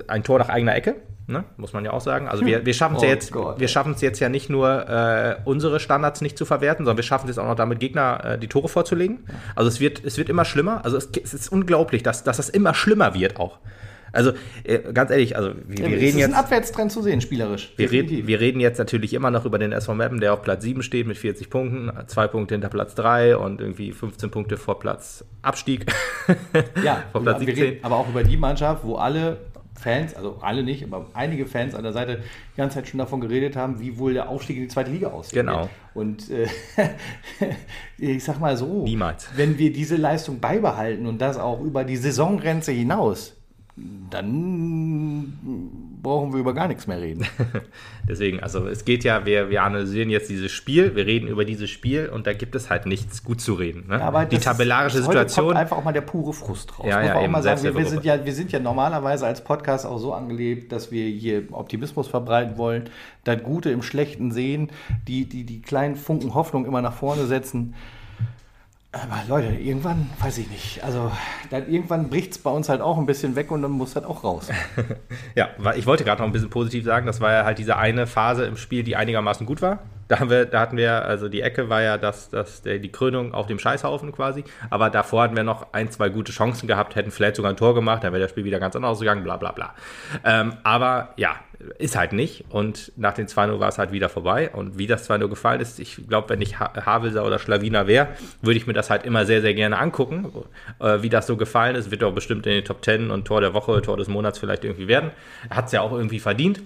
[0.07, 0.95] ein Tor nach eigener Ecke,
[1.27, 1.43] ne?
[1.57, 2.27] muss man ja auch sagen.
[2.27, 3.59] Also wir, wir schaffen es oh ja jetzt, Gott.
[3.59, 7.03] wir schaffen es jetzt ja nicht nur, äh, unsere Standards nicht zu verwerten, sondern wir
[7.03, 9.19] schaffen es jetzt auch noch damit, Gegner äh, die Tore vorzulegen.
[9.55, 10.83] Also es wird, es wird immer schlimmer.
[10.83, 13.59] Also es, es ist unglaublich, dass, dass das immer schlimmer wird auch.
[14.13, 14.31] Also
[14.63, 16.29] äh, ganz ehrlich, also wir, ja, wir reden jetzt.
[16.29, 17.73] ist ein Abwärtstrend zu sehen, spielerisch.
[17.75, 20.63] Wir, red, wir, reden jetzt natürlich immer noch über den SV Meppen, der auf Platz
[20.63, 24.79] 7 steht mit 40 Punkten, zwei Punkte hinter Platz 3 und irgendwie 15 Punkte vor
[24.79, 25.85] Platz Abstieg.
[26.83, 27.63] Ja, vor Platz 17.
[27.63, 29.37] Reden, aber auch über die Mannschaft, wo alle
[29.77, 33.21] Fans, also alle nicht, aber einige Fans an der Seite die ganze Zeit schon davon
[33.21, 35.33] geredet haben, wie wohl der Aufstieg in die zweite Liga aussieht.
[35.33, 35.69] Genau.
[35.93, 36.47] Und äh,
[37.97, 39.29] ich sag mal so, Niemals.
[39.35, 43.35] wenn wir diese Leistung beibehalten und das auch über die Saisongrenze hinaus,
[44.09, 45.33] dann
[46.07, 47.25] brauchen wir über gar nichts mehr reden.
[48.09, 51.69] Deswegen, also es geht ja, wir, wir analysieren jetzt dieses Spiel, wir reden über dieses
[51.69, 53.87] Spiel und da gibt es halt nichts gut zu reden.
[53.89, 53.99] Ne?
[53.99, 55.47] Ja, die tabellarische ist, Situation.
[55.47, 56.87] Kommt einfach auch mal der pure Frust raus.
[56.87, 59.97] Ja, ja, mal sagen, wir, wir, sind ja, wir sind ja normalerweise als Podcast auch
[59.97, 62.89] so angelebt, dass wir hier Optimismus verbreiten wollen,
[63.25, 64.69] das Gute im Schlechten sehen,
[65.07, 67.75] die, die, die kleinen Funken Hoffnung immer nach vorne setzen.
[69.03, 70.83] Aber Leute, irgendwann, weiß ich nicht.
[70.83, 71.11] Also,
[71.49, 74.05] dann irgendwann bricht es bei uns halt auch ein bisschen weg und dann muss das
[74.05, 74.49] auch raus.
[75.35, 78.07] ja, ich wollte gerade noch ein bisschen positiv sagen, das war ja halt diese eine
[78.07, 79.79] Phase im Spiel, die einigermaßen gut war.
[80.07, 82.91] Da, haben wir, da hatten wir, also die Ecke war ja das, das, der, die
[82.91, 84.43] Krönung auf dem Scheißhaufen quasi.
[84.69, 87.75] Aber davor hatten wir noch ein, zwei gute Chancen gehabt, hätten vielleicht sogar ein Tor
[87.75, 89.73] gemacht, dann wäre das Spiel wieder ganz anders ausgegangen, bla bla bla.
[90.23, 91.35] Ähm, aber ja,
[91.77, 92.45] ist halt nicht.
[92.49, 94.51] Und nach den 2-0 war es halt wieder vorbei.
[94.51, 98.09] Und wie das 2-0 gefallen ist, ich glaube, wenn ich Havelser oder Schlawiner wäre,
[98.41, 100.31] würde ich mir das halt immer sehr, sehr gerne angucken.
[100.79, 103.41] Äh, wie das so gefallen ist, wird auch bestimmt in den Top 10 und Tor
[103.41, 105.11] der Woche, Tor des Monats vielleicht irgendwie werden.
[105.49, 106.61] Hat es ja auch irgendwie verdient.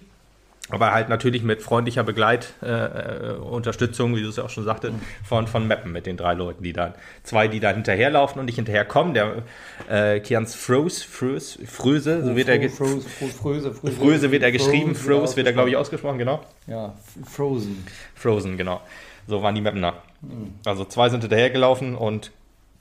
[0.71, 5.47] Aber halt natürlich mit freundlicher Begleitunterstützung, äh, wie du es ja auch schon sagte, von,
[5.47, 9.13] von Mappen mit den drei Leuten, die dann, zwei, die da hinterherlaufen und nicht hinterherkommen.
[9.13, 9.43] Der
[9.89, 15.35] äh, Kians Froze, Froze, Fröse, so wird er Fröse, Fröse, Fröse wird er geschrieben, Froze
[15.35, 16.41] wird er, glaube ich, ausgesprochen, genau.
[16.67, 16.93] Ja,
[17.29, 17.85] Frozen.
[18.15, 18.81] Frozen, genau.
[19.27, 19.93] So waren die Mapner.
[20.21, 20.53] Mhm.
[20.65, 22.31] Also zwei sind hinterhergelaufen und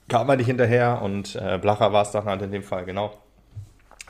[0.07, 3.13] kam er nicht hinterher und äh, Blacher war es dann halt in dem Fall, genau.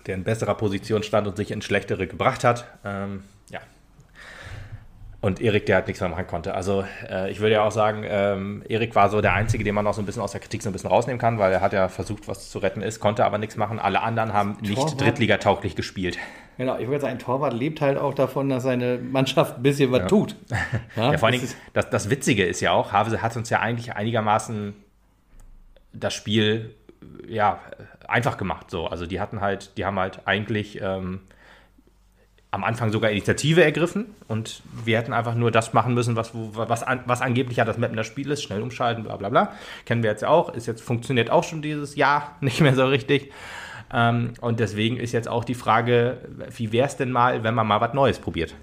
[0.08, 2.66] Der in besserer Position stand und sich in schlechtere gebracht hat.
[2.84, 3.24] Ähm,
[5.22, 6.56] und Erik, der halt nichts mehr machen konnte.
[6.56, 9.86] Also äh, ich würde ja auch sagen, ähm, Erik war so der Einzige, den man
[9.86, 11.74] noch so ein bisschen aus der Kritik so ein bisschen rausnehmen kann, weil er hat
[11.74, 13.78] ja versucht, was zu retten ist, konnte aber nichts machen.
[13.78, 16.18] Alle anderen haben nicht Drittligatauglich gespielt.
[16.58, 19.92] Genau, ich würde sagen, ein Torwart lebt halt auch davon, dass seine Mannschaft ein bisschen
[19.92, 20.08] was ja.
[20.08, 20.36] tut.
[20.96, 23.60] Ja, ja vor allen Dingen, das, das Witzige ist ja auch, Havese hat uns ja
[23.60, 24.74] eigentlich einigermaßen
[25.94, 26.76] das Spiel
[27.28, 27.60] ja,
[28.12, 28.69] einfach gemacht.
[28.69, 28.88] So.
[28.88, 30.82] Also die hatten halt, die haben halt eigentlich...
[30.82, 31.21] Ähm,
[32.52, 36.84] am Anfang sogar Initiative ergriffen und wir hätten einfach nur das machen müssen, was, was,
[37.06, 39.54] was angeblich ja das Map in das Spiel ist, schnell umschalten, bla bla bla.
[39.86, 42.86] Kennen wir jetzt ja auch, ist jetzt, funktioniert auch schon dieses Jahr nicht mehr so
[42.86, 43.32] richtig.
[43.93, 46.17] Ähm, und deswegen ist jetzt auch die Frage,
[46.54, 48.54] wie wäre es denn mal, wenn man mal was Neues probiert?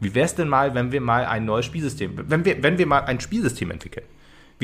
[0.00, 2.86] Wie wäre es denn mal, wenn wir mal ein neues Spielsystem, wenn wir, wenn wir
[2.86, 4.06] mal ein Spielsystem entwickeln?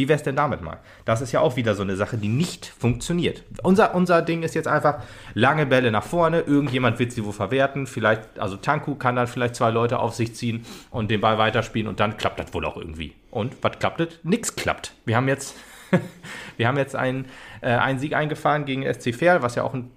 [0.00, 0.78] Wie wäre es denn damit mal?
[1.04, 3.42] Das ist ja auch wieder so eine Sache, die nicht funktioniert.
[3.62, 5.02] Unser, unser Ding ist jetzt einfach
[5.34, 9.56] lange Bälle nach vorne, irgendjemand wird sie wo verwerten, vielleicht, also Tanku kann dann vielleicht
[9.56, 12.78] zwei Leute auf sich ziehen und den Ball weiterspielen und dann klappt das wohl auch
[12.78, 13.12] irgendwie.
[13.30, 14.08] Und was klappt das?
[14.22, 14.94] Nix klappt.
[15.04, 15.54] Wir haben jetzt,
[16.56, 17.26] wir haben jetzt einen,
[17.60, 19.90] äh, einen Sieg eingefahren gegen SC Verl, was ja auch ein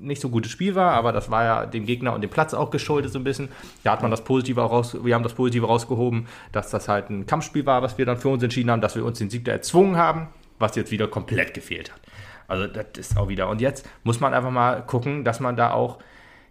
[0.00, 2.70] nicht so gutes Spiel war, aber das war ja dem Gegner und dem Platz auch
[2.70, 3.48] geschuldet so ein bisschen.
[3.84, 7.10] Da hat man das Positive auch raus, wir haben das Positive rausgehoben, dass das halt
[7.10, 9.44] ein Kampfspiel war, was wir dann für uns entschieden haben, dass wir uns den Sieg
[9.44, 12.00] da erzwungen haben, was jetzt wieder komplett gefehlt hat.
[12.48, 13.48] Also das ist auch wieder.
[13.48, 15.98] Und jetzt muss man einfach mal gucken, dass man da auch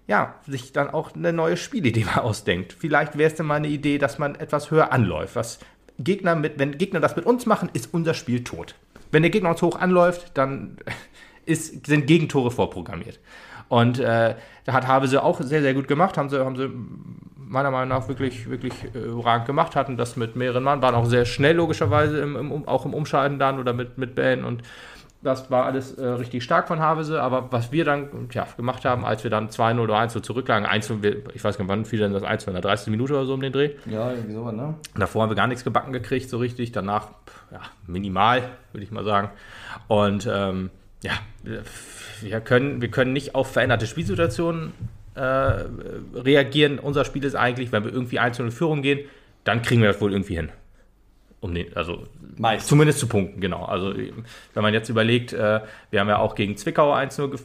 [0.09, 2.73] ja, sich dann auch eine neue Spielidee mal ausdenkt.
[2.77, 5.35] Vielleicht wäre es dann mal eine Idee, dass man etwas höher anläuft.
[5.35, 5.59] Was
[5.99, 8.75] Gegner mit, wenn Gegner das mit uns machen, ist unser Spiel tot.
[9.12, 10.77] Wenn der Gegner uns hoch anläuft, dann
[11.49, 13.19] ist, sind Gegentore vorprogrammiert.
[13.67, 14.35] Und äh,
[14.65, 16.17] da hat Havese auch sehr, sehr gut gemacht.
[16.17, 16.69] Haben sie, haben sie
[17.38, 19.75] meiner Meinung nach wirklich, wirklich äh, überragend gemacht.
[19.75, 23.39] Hatten das mit mehreren Mann, waren auch sehr schnell logischerweise, im, im, auch im Umschalten
[23.39, 24.43] dann oder mit, mit Bällen.
[24.43, 24.63] Und
[25.21, 27.21] das war alles äh, richtig stark von Havese.
[27.21, 30.89] Aber was wir dann tja, gemacht haben, als wir dann 2-0 oder 1 zurücklagen, 1
[31.33, 32.88] ich weiß gar nicht, wann fiel denn das 1 in der 30.
[32.89, 33.75] Minute oder so um den Dreh?
[33.85, 34.75] Ja, irgendwie sowas, ne?
[34.95, 36.71] Davor haben wir gar nichts gebacken gekriegt, so richtig.
[36.71, 37.09] Danach,
[37.51, 39.29] ja, minimal, würde ich mal sagen.
[39.88, 41.13] Und ähm, ja,
[42.21, 44.73] wir können, wir können nicht auf veränderte Spielsituationen
[45.15, 46.79] äh, reagieren.
[46.79, 49.07] Unser Spiel ist eigentlich, wenn wir irgendwie einzelne Führung gehen,
[49.43, 50.49] dann kriegen wir das wohl irgendwie hin.
[51.39, 52.05] Um den, also
[52.38, 52.67] Meist.
[52.67, 53.63] zumindest zu punkten, genau.
[53.63, 57.39] Also wenn man jetzt überlegt, äh, wir haben ja auch gegen Zwickau 1-0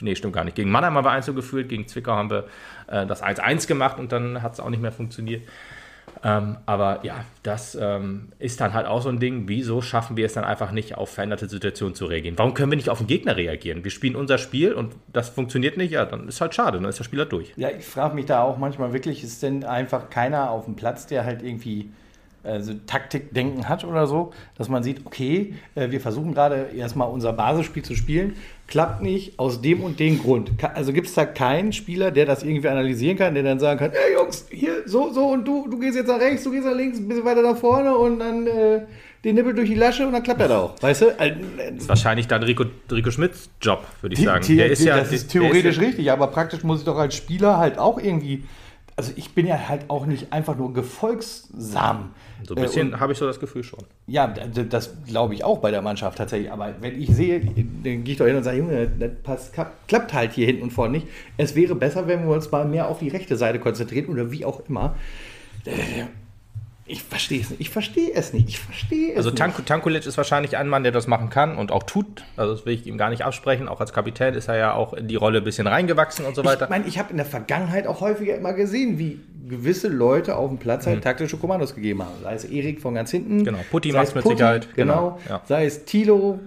[0.00, 0.56] Nee, stimmt gar nicht.
[0.56, 2.44] Gegen Mannheim haben wir 1 geführt, gegen Zwickau haben wir
[2.86, 5.42] äh, das 1-1 gemacht und dann hat es auch nicht mehr funktioniert.
[6.24, 9.44] Ähm, aber ja, das ähm, ist dann halt auch so ein Ding.
[9.46, 12.38] Wieso schaffen wir es dann einfach nicht, auf veränderte Situationen zu reagieren?
[12.38, 13.84] Warum können wir nicht auf den Gegner reagieren?
[13.84, 15.92] Wir spielen unser Spiel und das funktioniert nicht.
[15.92, 17.52] Ja, dann ist halt schade, dann ist der Spieler durch.
[17.56, 21.06] Ja, ich frage mich da auch manchmal wirklich, ist denn einfach keiner auf dem Platz,
[21.06, 21.90] der halt irgendwie
[22.46, 27.32] also Taktikdenken hat oder so, dass man sieht, okay, äh, wir versuchen gerade erstmal unser
[27.32, 30.50] Basisspiel zu spielen, klappt nicht aus dem und dem Grund.
[30.74, 33.92] Also gibt es da keinen Spieler, der das irgendwie analysieren kann, der dann sagen kann,
[33.92, 36.74] ey Jungs, hier so, so und du, du gehst jetzt nach rechts, du gehst nach
[36.74, 38.80] links, ein bisschen weiter nach vorne und dann äh,
[39.24, 40.82] den Nippel durch die Lasche und dann klappt er da auch.
[40.82, 41.06] Weißt du?
[41.06, 44.44] Das ist wahrscheinlich dann Rico, Rico Schmidts Job, würde ich sagen.
[44.56, 47.58] Der ist ja, das ist theoretisch ist richtig, aber praktisch muss ich doch als Spieler
[47.58, 48.44] halt auch irgendwie
[48.96, 52.14] also ich bin ja halt auch nicht einfach nur gefolgsam.
[52.44, 53.80] So ein bisschen äh, habe ich so das Gefühl schon.
[54.06, 56.50] Ja, das glaube ich auch bei der Mannschaft tatsächlich.
[56.50, 59.54] Aber wenn ich sehe, dann gehe ich doch hin und sage, Junge, das passt,
[59.88, 61.06] klappt halt hier hinten und vorne nicht.
[61.36, 64.44] Es wäre besser, wenn wir uns mal mehr auf die rechte Seite konzentrieren oder wie
[64.44, 64.96] auch immer.
[66.88, 67.60] Ich verstehe es nicht.
[67.60, 68.48] Ich verstehe es nicht.
[68.48, 69.42] Ich verstehe es also nicht.
[69.42, 72.22] Also Tankulic ist wahrscheinlich ein Mann, der das machen kann und auch tut.
[72.36, 73.68] Also das will ich ihm gar nicht absprechen.
[73.68, 76.44] Auch als Kapitän ist er ja auch in die Rolle ein bisschen reingewachsen und so
[76.44, 76.64] weiter.
[76.64, 80.48] Ich meine, ich habe in der Vergangenheit auch häufiger immer gesehen, wie gewisse Leute auf
[80.48, 81.02] dem Platz halt mhm.
[81.02, 82.14] taktische Kommandos gegeben haben.
[82.22, 83.44] Sei es Erik von ganz hinten.
[83.44, 84.68] Genau, Putti macht mit Putti, Sicherheit.
[84.76, 85.18] Genau.
[85.18, 85.18] genau.
[85.28, 85.42] Ja.
[85.44, 86.38] Sei es Tilo,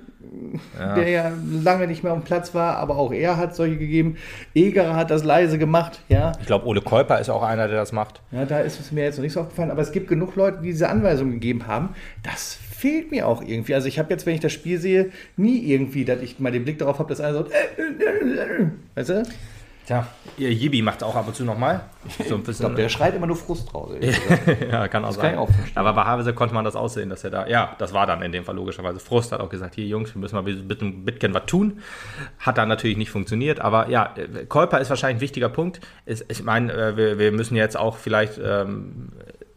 [0.78, 0.96] ja.
[0.96, 1.32] der ja
[1.64, 4.18] lange nicht mehr auf dem Platz war, aber auch er hat solche gegeben.
[4.54, 6.32] Egerer hat das leise gemacht, ja.
[6.40, 8.22] Ich glaube, Ole Käuper ist auch einer, der das macht.
[8.32, 10.60] Ja, da ist es mir jetzt noch nicht so aufgefallen, aber es gibt genug Leute,
[10.62, 11.90] die diese Anweisungen gegeben haben.
[12.24, 13.76] Das fehlt mir auch irgendwie.
[13.76, 16.64] Also ich habe jetzt, wenn ich das Spiel sehe, nie irgendwie, dass ich mal den
[16.64, 19.24] Blick darauf habe, dass einer so, äh, äh, äh, weißt du?
[19.90, 20.06] Tja,
[20.38, 21.82] ihr Yibi macht auch ab und zu nochmal.
[22.28, 23.92] So ich glaube, der schreit immer nur Frust raus.
[24.72, 25.32] ja, kann auch das sein.
[25.32, 28.06] Kann auch Aber bei Havese konnte man das aussehen, dass er da, ja, das war
[28.06, 30.86] dann in dem Fall logischerweise Frust, hat auch gesagt, hier Jungs, wir müssen mal bitte
[30.86, 31.80] ein bisschen was tun.
[32.38, 34.14] Hat dann natürlich nicht funktioniert, aber ja,
[34.48, 35.82] Kolper ist wahrscheinlich ein wichtiger Punkt.
[36.06, 39.10] Ich meine, äh, wir, wir müssen jetzt auch vielleicht ähm,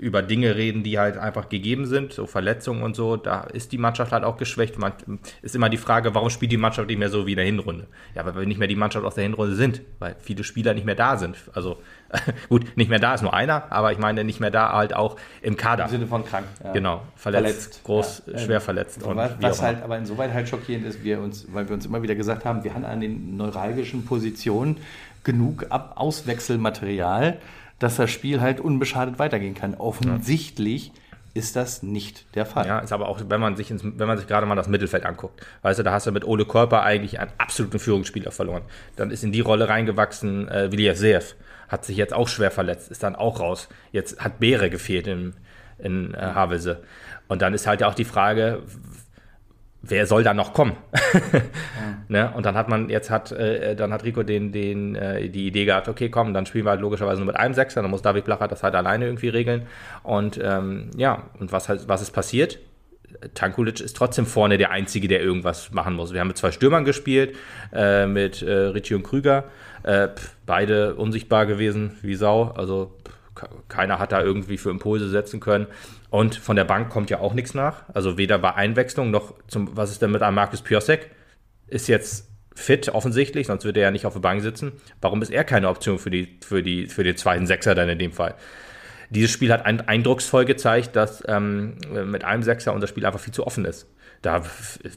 [0.03, 3.79] über Dinge reden, die halt einfach gegeben sind, so Verletzungen und so, da ist die
[3.79, 4.77] Mannschaft halt auch geschwächt.
[4.77, 4.93] Man,
[5.43, 7.87] ist immer die Frage, warum spielt die Mannschaft nicht mehr so wie in der Hinrunde?
[8.17, 10.85] Ja, weil wir nicht mehr die Mannschaft aus der Hinrunde sind, weil viele Spieler nicht
[10.85, 11.37] mehr da sind.
[11.55, 11.81] Also
[12.49, 15.17] gut, nicht mehr da ist nur einer, aber ich meine nicht mehr da halt auch
[15.41, 15.85] im Kader.
[15.85, 16.47] Im Sinne von krank.
[16.65, 16.73] Ja.
[16.73, 17.85] Genau, verletzt, verletzt.
[17.85, 18.39] groß, ja.
[18.39, 19.05] schwer verletzt.
[19.05, 22.03] Und was, was halt aber insoweit halt schockierend ist, wir uns, weil wir uns immer
[22.03, 24.79] wieder gesagt haben, wir haben an den neuralgischen Positionen
[25.23, 27.39] genug Ab Auswechselmaterial
[27.83, 29.75] dass das Spiel halt unbeschadet weitergehen kann.
[29.75, 30.93] Offensichtlich ja.
[31.35, 32.67] ist das nicht der Fall.
[32.67, 35.05] Ja, ist aber auch, wenn man sich, ins, wenn man sich gerade mal das Mittelfeld
[35.05, 35.45] anguckt.
[35.63, 38.63] Weißt du, da hast du mit Ole Körper eigentlich einen absoluten Führungsspieler verloren.
[38.95, 41.35] Dann ist in die Rolle reingewachsen äh, Villiers Seev.
[41.69, 43.69] Hat sich jetzt auch schwer verletzt, ist dann auch raus.
[43.91, 45.35] Jetzt hat Beere gefehlt in,
[45.79, 46.83] in äh, Havelse.
[47.27, 48.63] Und dann ist halt ja auch die Frage,
[49.83, 50.77] wer soll da noch kommen?
[51.33, 51.41] ja.
[52.09, 52.33] ne?
[52.35, 55.65] Und dann hat man, jetzt hat, äh, dann hat Rico den, den, äh, die Idee
[55.65, 58.25] gehabt, okay, komm, dann spielen wir halt logischerweise nur mit einem Sechser, dann muss David
[58.25, 59.67] Blacher das halt alleine irgendwie regeln.
[60.03, 62.59] Und ähm, ja, und was, halt, was ist passiert?
[63.35, 66.13] Tankulic ist trotzdem vorne der Einzige, der irgendwas machen muss.
[66.13, 67.37] Wir haben mit zwei Stürmern gespielt,
[67.73, 69.45] äh, mit äh, Ritchie und Krüger.
[69.83, 72.53] Äh, pff, beide unsichtbar gewesen wie Sau.
[72.57, 72.93] Also
[73.35, 75.67] pff, keiner hat da irgendwie für Impulse setzen können.
[76.13, 77.85] Und von der Bank kommt ja auch nichts nach.
[77.95, 81.11] Also weder bei Einwechslung noch zum, was ist denn mit einem Markus Piosek?
[81.69, 84.73] Ist jetzt fit offensichtlich, sonst würde er ja nicht auf der Bank sitzen.
[85.01, 87.99] Warum ist er keine Option für, die, für, die, für den zweiten Sechser dann in
[87.99, 88.35] dem Fall?
[89.09, 93.47] Dieses Spiel hat eindrucksvoll gezeigt, dass ähm, mit einem Sechser unser Spiel einfach viel zu
[93.47, 93.89] offen ist.
[94.21, 94.43] Da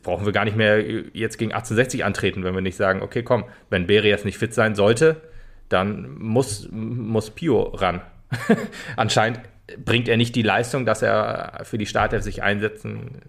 [0.03, 0.81] brauchen wir gar nicht mehr
[1.13, 4.53] jetzt gegen 1860 antreten, wenn wir nicht sagen, okay, komm, wenn Beri jetzt nicht fit
[4.53, 5.21] sein sollte,
[5.69, 8.01] dann muss, muss Pio ran.
[8.97, 9.39] Anscheinend
[9.77, 13.21] bringt er nicht die Leistung, dass er für die Startelf sich einsetzen,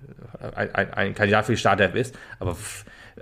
[0.55, 2.18] ein, ein, ein Kandidat für die Startelf ist.
[2.38, 2.57] Aber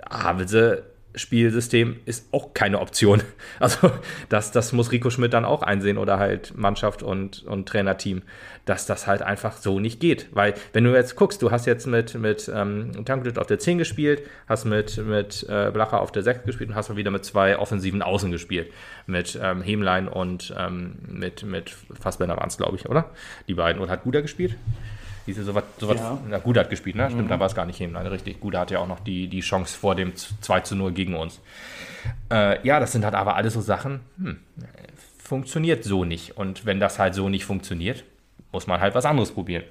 [0.09, 0.83] Havelse
[1.15, 3.21] Spielsystem ist auch keine Option.
[3.57, 3.89] Also
[4.27, 8.21] das, das muss Rico Schmidt dann auch einsehen oder halt Mannschaft und, und Trainerteam,
[8.65, 10.27] dass das halt einfach so nicht geht.
[10.33, 13.77] Weil wenn du jetzt guckst, du hast jetzt mit, mit ähm, Tanklet auf der 10
[13.77, 17.23] gespielt, hast mit, mit äh, Blacher auf der 6 gespielt und hast mal wieder mit
[17.23, 18.71] zwei offensiven Außen gespielt.
[19.07, 23.11] Mit ähm, Hemlein und ähm, mit, mit Fassbender waren es, glaube ich, oder?
[23.47, 23.81] Die beiden.
[23.81, 24.57] Und hat Guder gespielt?
[25.27, 26.17] Diese sowas, sowas ja.
[26.27, 27.07] na, gut hat gespielt, ne?
[27.09, 27.29] Stimmt, mhm.
[27.29, 27.93] da war es gar nicht hin.
[27.93, 28.39] Nein, richtig.
[28.39, 31.41] Gut hat ja auch noch die, die Chance vor dem 2 zu 0 gegen uns.
[32.31, 34.37] Äh, ja, das sind halt aber alles so Sachen, hm,
[35.17, 36.37] funktioniert so nicht.
[36.37, 38.03] Und wenn das halt so nicht funktioniert,
[38.51, 39.63] muss man halt was anderes probieren.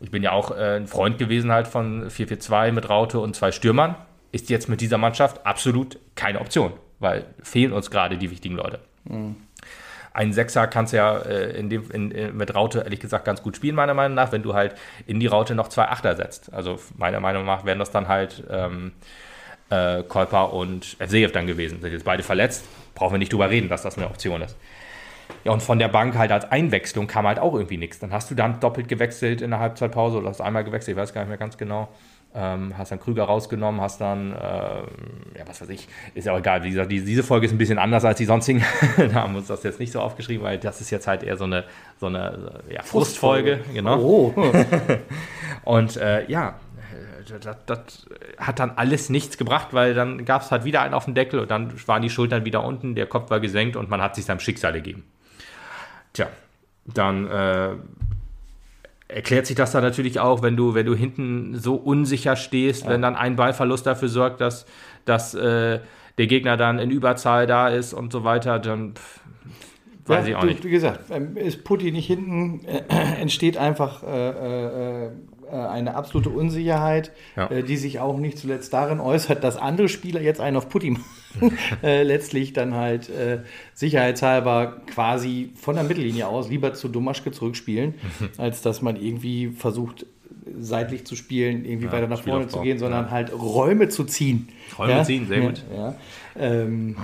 [0.00, 3.52] Ich bin ja auch äh, ein Freund gewesen halt von 4-4-2 mit Raute und zwei
[3.52, 3.94] Stürmern.
[4.32, 8.80] Ist jetzt mit dieser Mannschaft absolut keine Option, weil fehlen uns gerade die wichtigen Leute.
[9.04, 9.36] Mhm.
[10.14, 13.42] Ein Sechser kannst du ja äh, in dem, in, in, mit Raute ehrlich gesagt ganz
[13.42, 16.52] gut spielen, meiner Meinung nach, wenn du halt in die Raute noch zwei Achter setzt.
[16.52, 18.92] Also meiner Meinung nach wären das dann halt ähm,
[19.70, 21.82] äh, Kolper und Evsejev dann gewesen.
[21.82, 24.56] Sind jetzt beide verletzt, brauchen wir nicht drüber reden, dass das eine Option ist.
[25.42, 27.98] Ja, und von der Bank halt als Einwechslung kam halt auch irgendwie nichts.
[27.98, 31.12] Dann hast du dann doppelt gewechselt in der Halbzeitpause oder hast einmal gewechselt, ich weiß
[31.12, 31.88] gar nicht mehr ganz genau.
[32.36, 36.38] Ähm, hast dann Krüger rausgenommen, hast dann, äh, ja, was weiß ich, ist ja auch
[36.38, 36.64] egal.
[36.64, 38.64] Wie gesagt, die, diese Folge ist ein bisschen anders als die sonstigen.
[38.96, 41.36] da haben wir uns das jetzt nicht so aufgeschrieben, weil das ist jetzt halt eher
[41.36, 41.64] so eine,
[42.00, 43.60] so eine ja, Frustfolge.
[43.72, 44.00] Genau.
[44.00, 44.34] Oh.
[45.64, 46.56] Und äh, ja,
[47.40, 48.06] das, das,
[48.38, 51.40] hat dann alles nichts gebracht, weil dann gab es halt wieder einen auf dem Deckel
[51.40, 54.24] und dann waren die Schultern wieder unten, der Kopf war gesenkt und man hat sich
[54.24, 55.04] seinem Schicksal gegeben.
[56.12, 56.28] Tja,
[56.86, 57.70] dann äh,
[59.08, 62.90] erklärt sich das dann natürlich auch, wenn du, wenn du hinten so unsicher stehst, ja.
[62.90, 64.66] wenn dann ein Ballverlust dafür sorgt, dass,
[65.04, 65.80] dass äh,
[66.18, 69.20] der Gegner dann in Überzahl da ist und so weiter, dann pff,
[70.06, 70.64] weiß ja, ich auch du, nicht.
[70.64, 72.82] Wie gesagt, ähm, ist Putti nicht hinten, äh,
[73.20, 75.10] entsteht einfach äh, äh äh,
[75.50, 77.50] eine absolute Unsicherheit, ja.
[77.50, 80.90] äh, die sich auch nicht zuletzt darin äußert, dass andere Spieler jetzt einen auf Putti
[80.90, 81.04] machen.
[81.82, 83.40] äh, letztlich dann halt äh,
[83.74, 87.94] sicherheitshalber quasi von der Mittellinie aus lieber zu Domaschke zurückspielen,
[88.38, 90.06] als dass man irgendwie versucht,
[90.58, 93.10] seitlich zu spielen, irgendwie ja, weiter nach vorne zu gehen, sondern ja.
[93.10, 94.48] halt Räume zu ziehen.
[94.78, 95.64] Räume ziehen, sehr gut.
[96.36, 96.96] Ähm,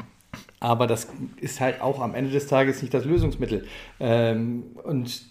[0.60, 1.08] aber das
[1.40, 3.64] ist halt auch am Ende des Tages nicht das Lösungsmittel.
[3.98, 5.29] Ähm, und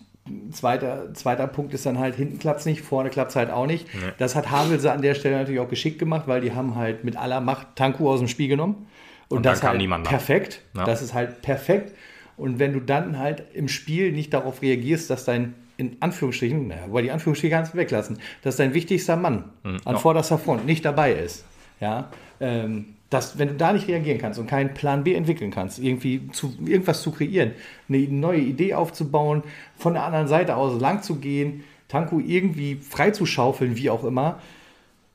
[0.52, 3.66] Zweiter, zweiter Punkt ist dann halt, hinten klappt es nicht, vorne klappt es halt auch
[3.66, 3.88] nicht.
[3.94, 4.12] Nee.
[4.18, 7.18] Das hat Havelse an der Stelle natürlich auch geschickt gemacht, weil die haben halt mit
[7.18, 8.88] aller Macht Tanku aus dem Spiel genommen.
[9.30, 10.62] Und, und das halt perfekt.
[10.76, 10.86] Ja.
[10.86, 11.94] Das ist halt perfekt.
[12.38, 16.84] Und wenn du dann halt im Spiel nicht darauf reagierst, dass dein, in Anführungsstrichen, naja,
[16.88, 19.78] weil die Anführungsstriche ganz weglassen, dass dein wichtigster Mann mhm.
[19.86, 21.46] an vorderster Front nicht dabei ist,
[21.80, 25.80] ja, ähm, dass, wenn du da nicht reagieren kannst und keinen Plan B entwickeln kannst,
[25.80, 27.54] irgendwie zu, irgendwas zu kreieren,
[27.88, 29.44] eine neue Idee aufzubauen,
[29.78, 34.40] von der anderen Seite aus lang zu gehen, Tanku irgendwie freizuschaufeln, wie auch immer,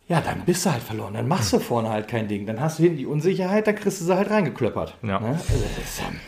[0.08, 1.14] ja, dann bist du halt verloren.
[1.14, 2.44] Dann machst du vorne halt kein Ding.
[2.44, 4.98] Dann hast du hinten die Unsicherheit, dann kriegst du sie halt reingeklöppert.
[5.02, 5.18] Ja.
[5.18, 5.28] Ne?
[5.28, 6.20] Also, das, ähm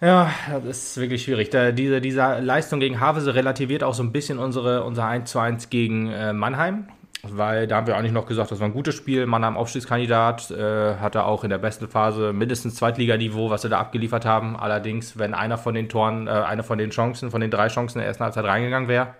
[0.00, 0.32] ja,
[0.64, 1.50] das ist wirklich schwierig.
[1.50, 5.38] Da, diese, diese Leistung gegen Havese relativiert auch so ein bisschen unsere, unser 1 zu
[5.38, 6.86] 1 gegen äh, Mannheim
[7.22, 9.26] weil da haben wir eigentlich noch gesagt, das war ein gutes Spiel.
[9.26, 14.24] Mannheim Aufstiegskandidat, äh, hatte auch in der besten Phase mindestens Zweitliganiveau, was sie da abgeliefert
[14.24, 14.56] haben.
[14.56, 17.98] Allerdings, wenn einer von den Toren, äh, eine von den Chancen, von den drei Chancen
[17.98, 19.14] in der ersten Halbzeit reingegangen wäre,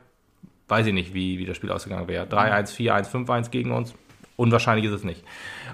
[0.68, 2.24] weiß ich nicht, wie, wie das Spiel ausgegangen wäre.
[2.26, 3.94] 3-1, 4-1, 5-1 gegen uns.
[4.36, 5.22] Unwahrscheinlich ist es nicht.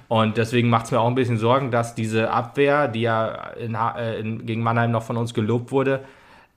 [0.09, 3.75] Und deswegen macht es mir auch ein bisschen Sorgen, dass diese Abwehr, die ja in,
[3.75, 6.05] äh, in, gegen Mannheim noch von uns gelobt wurde,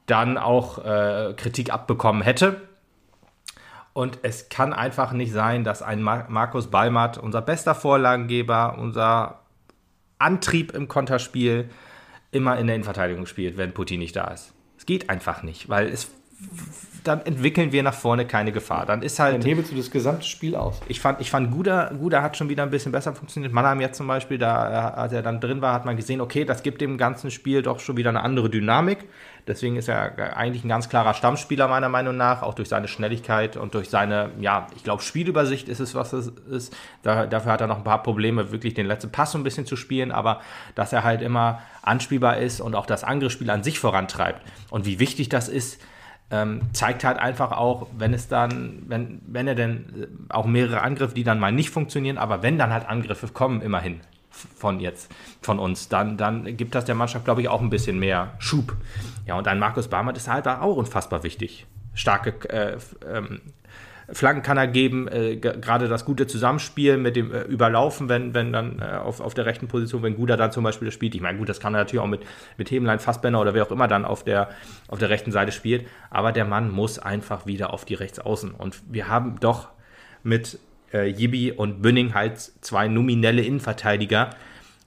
[0.08, 2.68] dann auch äh, Kritik abbekommen hätte
[3.93, 9.41] und es kann einfach nicht sein, dass ein Markus Ballmatt, unser bester Vorlagengeber, unser
[10.17, 11.69] Antrieb im Konterspiel,
[12.32, 14.54] immer in der Innenverteidigung spielt, wenn Putin nicht da ist.
[14.78, 16.12] Es geht einfach nicht, weil es
[17.04, 18.86] dann entwickeln wir nach vorne keine Gefahr.
[18.86, 19.36] Dann ist halt.
[19.36, 20.80] Dann hebelst du das gesamte Spiel aus.
[20.88, 23.54] Ich fand, ich fand Guda, Guda hat schon wieder ein bisschen besser funktioniert.
[23.54, 26.63] Mannheim jetzt zum Beispiel, da, als er dann drin war, hat man gesehen, okay, das
[26.63, 29.06] gibt dem ganzen Spiel doch schon wieder eine andere Dynamik.
[29.47, 33.58] Deswegen ist er eigentlich ein ganz klarer Stammspieler, meiner Meinung nach, auch durch seine Schnelligkeit
[33.58, 36.75] und durch seine, ja, ich glaube, Spielübersicht ist es, was es ist.
[37.02, 39.65] Da, dafür hat er noch ein paar Probleme, wirklich den letzten Pass so ein bisschen
[39.65, 40.41] zu spielen, aber
[40.75, 44.41] dass er halt immer anspielbar ist und auch das Angriffsspiel an sich vorantreibt.
[44.69, 45.82] Und wie wichtig das ist,
[46.32, 49.78] ähm, zeigt halt einfach auch, wenn es dann, wenn, wenn er denn
[50.30, 53.62] äh, auch mehrere Angriffe, die dann mal nicht funktionieren, aber wenn dann halt Angriffe kommen,
[53.62, 55.12] immerhin von jetzt,
[55.42, 58.76] von uns, dann, dann gibt das der Mannschaft, glaube ich, auch ein bisschen mehr Schub.
[59.26, 61.65] Ja, und ein Markus Barmert ist halt auch unfassbar wichtig.
[61.94, 62.78] Starke äh,
[63.12, 63.42] ähm,
[64.13, 68.52] Flanken kann er geben, äh, gerade das gute Zusammenspiel mit dem äh, Überlaufen, wenn, wenn
[68.52, 71.15] dann äh, auf, auf der rechten Position, wenn Guda dann zum Beispiel das spielt.
[71.15, 72.22] Ich meine, gut, das kann er natürlich auch mit,
[72.58, 74.50] mit Hebenlein, Fassbender oder wer auch immer dann auf der,
[74.88, 75.86] auf der rechten Seite spielt.
[76.10, 78.52] Aber der Mann muss einfach wieder auf die Rechtsaußen.
[78.52, 79.69] Und wir haben doch
[80.24, 80.60] mit
[80.93, 84.32] äh, Yibi und Bünning halt zwei nominelle Innenverteidiger,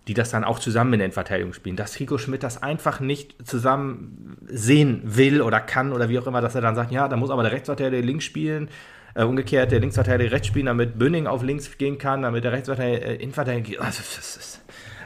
[0.09, 1.77] die das dann auch zusammen in der Verteidigung spielen.
[1.77, 6.41] Dass Rico Schmidt das einfach nicht zusammen sehen will oder kann oder wie auch immer,
[6.41, 8.69] dass er dann sagt, ja, da muss aber der Rechtsverteidiger links spielen
[9.15, 13.07] äh, umgekehrt der Linksverteidiger rechts spielen, damit Bünning auf links gehen kann, damit der Rechtsverteidiger
[13.07, 13.83] äh, Innenverteidiger.
[13.83, 14.61] Also das, ist,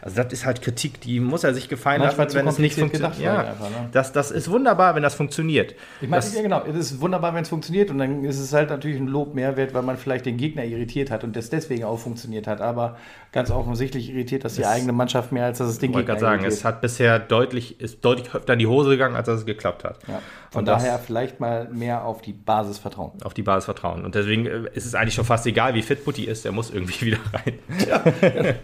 [0.07, 2.79] also das ist halt Kritik, die muss er sich gefallen Manchmal lassen, wenn es nicht
[2.79, 3.19] funktioniert.
[3.19, 3.88] Ja, einfach, ne?
[3.90, 5.75] das, das ist wunderbar, wenn das funktioniert.
[6.01, 8.71] Ich meine, ja, genau, es ist wunderbar, wenn es funktioniert und dann ist es halt
[8.71, 11.83] natürlich ein Lob mehr wert, weil man vielleicht den Gegner irritiert hat und das deswegen
[11.83, 12.61] auch funktioniert hat.
[12.61, 12.99] Aber
[13.33, 16.21] ganz offensichtlich irritiert das die das eigene Mannschaft mehr, als dass es den Gegner Ich
[16.21, 16.53] sagen, irritiert.
[16.53, 19.83] es hat bisher deutlich, ist deutlich öfter in die Hose gegangen, als dass es geklappt
[19.83, 19.99] hat.
[20.07, 20.21] Ja.
[20.53, 23.21] Von und daher vielleicht mal mehr auf die Basis vertrauen.
[23.25, 24.05] Auf die Basis vertrauen.
[24.05, 26.71] Und deswegen äh, ist es eigentlich schon fast egal, wie fit Putti ist, der muss
[26.71, 27.59] irgendwie wieder rein.
[27.88, 28.05] Ja.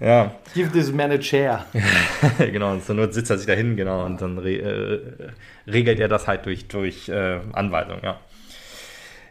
[0.00, 0.32] Ja.
[0.54, 1.66] Give this man a chair.
[2.38, 6.08] genau, und zur Not sitzt er sich dahin, genau, und dann re äh, regelt er
[6.08, 8.18] das halt durch, durch äh, Anweisung, ja.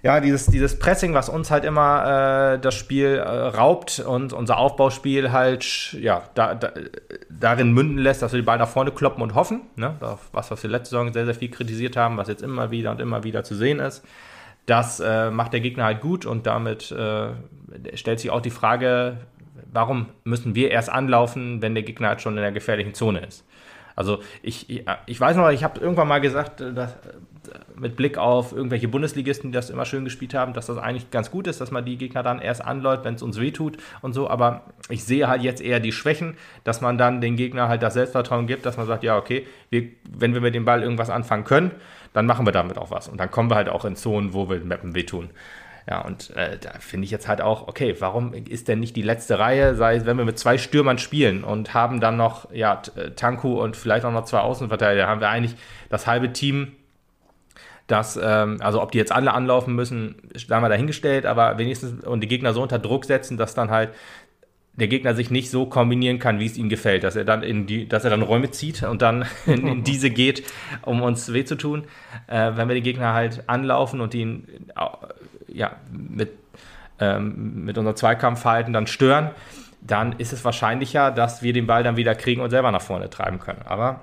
[0.02, 4.58] Ja, dieses, dieses Pressing, was uns halt immer äh, das Spiel äh, raubt und unser
[4.58, 6.72] Aufbauspiel halt, ja, da, da,
[7.30, 9.96] darin münden lässt, dass wir die Ball nach vorne kloppen und hoffen, ne?
[10.32, 13.02] was, was wir letzte Saison sehr, sehr viel kritisiert haben, was jetzt immer wieder und
[13.02, 14.02] immer wieder zu sehen ist.
[14.66, 17.32] Das äh, macht der Gegner halt gut und damit äh,
[17.96, 19.18] stellt sich auch die Frage,
[19.72, 23.46] warum müssen wir erst anlaufen, wenn der Gegner halt schon in der gefährlichen Zone ist?
[24.00, 26.98] Also ich, ich, weiß noch, ich habe irgendwann mal gesagt, äh, dass, äh,
[27.76, 31.32] mit Blick auf irgendwelche Bundesligisten, die das immer schön gespielt haben, dass das eigentlich ganz
[31.32, 34.30] gut ist, dass man die Gegner dann erst anläuft, wenn es uns wehtut und so.
[34.30, 37.96] Aber ich sehe halt jetzt eher die Schwächen, dass man dann den Gegner halt das
[37.96, 41.44] Selbstvertrauen gibt, dass man sagt, ja, okay, wir, wenn wir mit dem Ball irgendwas anfangen
[41.44, 41.72] können,
[42.14, 43.10] dann machen wir damit auch was.
[43.10, 45.30] Und dann kommen wir halt auch in Zonen, wo wir Mappen wehtun.
[45.88, 49.02] Ja, und äh, da finde ich jetzt halt auch, okay, warum ist denn nicht die
[49.02, 52.82] letzte Reihe, sei es, wenn wir mit zwei Stürmern spielen und haben dann noch, ja,
[52.96, 55.56] äh, Tanku und vielleicht auch noch zwei Außenverteidiger, haben wir eigentlich
[55.90, 56.74] das halbe Team,
[57.88, 60.16] das, ähm, also ob die jetzt alle anlaufen müssen,
[60.52, 63.90] haben wir dahingestellt, aber wenigstens und die Gegner so unter Druck setzen, dass dann halt
[64.80, 67.68] der Gegner sich nicht so kombinieren kann, wie es ihm gefällt, dass er dann in
[67.68, 70.44] die, dass er dann Räume zieht und dann in, in diese geht,
[70.84, 71.86] um uns weh zu tun.
[72.28, 74.48] Äh, wenn wir den Gegner halt anlaufen und ihn
[75.54, 76.32] ja, mit,
[77.00, 79.32] ähm, mit unserem Zweikampfverhalten dann stören,
[79.82, 83.10] dann ist es wahrscheinlicher, dass wir den Ball dann wieder kriegen und selber nach vorne
[83.10, 83.62] treiben können.
[83.66, 84.02] Aber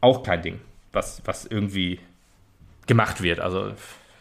[0.00, 0.60] auch kein Ding,
[0.92, 2.00] was, was irgendwie
[2.86, 3.40] gemacht wird.
[3.40, 3.72] Also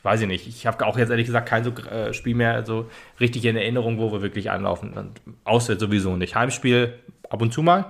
[0.03, 0.47] weiß ich nicht.
[0.47, 3.97] Ich habe auch jetzt ehrlich gesagt kein so äh, Spiel mehr so richtig in Erinnerung,
[3.97, 4.93] wo wir wirklich anlaufen.
[4.93, 6.35] Und auswärts sowieso nicht.
[6.35, 7.85] Heimspiel ab und zu mal,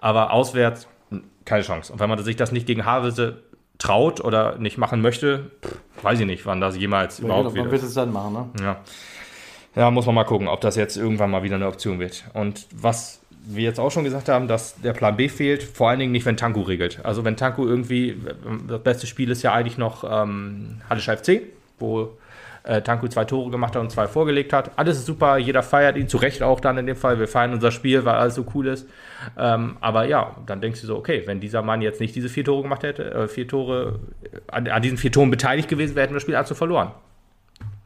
[0.00, 0.88] aber auswärts
[1.46, 1.92] keine Chance.
[1.92, 3.42] Und wenn man sich das nicht gegen Havelse
[3.78, 7.64] traut oder nicht machen möchte, pff, weiß ich nicht, wann das jemals ja, überhaupt wieder.
[7.64, 8.48] Man wird es dann machen, ne?
[8.60, 8.76] Ja.
[9.74, 12.24] Ja, muss man mal gucken, ob das jetzt irgendwann mal wieder eine Option wird.
[12.32, 15.98] Und was wir jetzt auch schon gesagt haben, dass der Plan B fehlt, vor allen
[15.98, 17.04] Dingen nicht, wenn Tanku regelt.
[17.04, 18.16] Also wenn Tanku irgendwie,
[18.66, 21.42] das beste Spiel ist ja eigentlich noch ähm, Hallisch FC,
[21.78, 22.16] wo
[22.66, 24.72] äh, Tanku zwei Tore gemacht hat und zwei vorgelegt hat.
[24.76, 27.18] Alles ist super, jeder feiert ihn, zu Recht auch dann in dem Fall.
[27.18, 28.88] Wir feiern unser Spiel, weil alles so cool ist.
[29.38, 32.44] Ähm, aber ja, dann denkst du so, okay, wenn dieser Mann jetzt nicht diese vier
[32.44, 34.00] Tore gemacht hätte, äh, vier Tore,
[34.48, 36.92] an, an, diesen vier Toren beteiligt gewesen wäre, hätten wir das Spiel also verloren.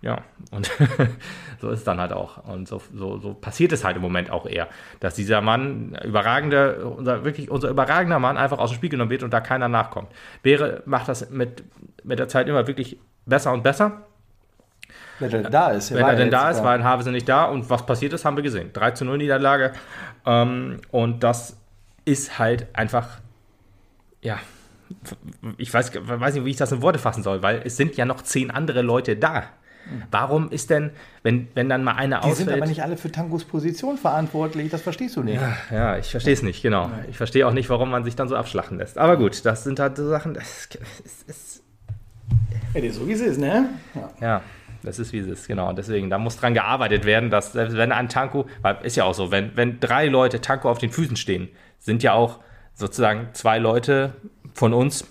[0.03, 0.71] Ja, und
[1.61, 2.43] so ist es dann halt auch.
[2.49, 6.87] Und so, so, so, passiert es halt im Moment auch eher, dass dieser Mann, überragende,
[6.87, 10.09] unser, wirklich unser überragender Mann, einfach aus dem Spiel genommen wird und da keiner nachkommt.
[10.43, 11.65] Beere macht das mit,
[12.03, 14.07] mit der Zeit immer wirklich besser und besser.
[15.21, 15.95] Wenn er da ist.
[15.95, 17.45] Wenn er denn da ist, war in Havelse nicht da.
[17.45, 18.71] Und was passiert ist, haben wir gesehen.
[18.73, 19.73] 3 zu 0 Niederlage.
[20.27, 21.57] Ähm, und das
[22.05, 23.21] ist halt einfach,
[24.23, 24.39] ja,
[25.57, 28.05] ich weiß, weiß nicht, wie ich das in Worte fassen soll, weil es sind ja
[28.05, 29.45] noch zehn andere Leute da.
[30.11, 30.91] Warum ist denn,
[31.23, 32.39] wenn, wenn dann mal einer ausfällt...
[32.39, 35.41] Die sind aber nicht alle für Tangos Position verantwortlich, das verstehst du nicht.
[35.41, 36.91] Ja, ja ich verstehe es nicht, genau.
[37.09, 38.99] Ich verstehe auch nicht, warum man sich dann so abschlachten lässt.
[38.99, 40.69] Aber gut, das sind halt so Sachen, das
[41.05, 41.29] ist...
[41.29, 41.63] ist
[42.75, 43.69] ja, so wie es ist, ne?
[43.95, 44.11] Ja.
[44.21, 44.43] ja.
[44.83, 45.73] Das ist wie es ist, genau.
[45.73, 49.15] Deswegen, da muss dran gearbeitet werden, dass selbst wenn ein Tanko, weil ist ja auch
[49.15, 52.39] so, wenn, wenn drei Leute Tanko auf den Füßen stehen, sind ja auch
[52.75, 54.15] sozusagen zwei Leute
[54.55, 55.07] von uns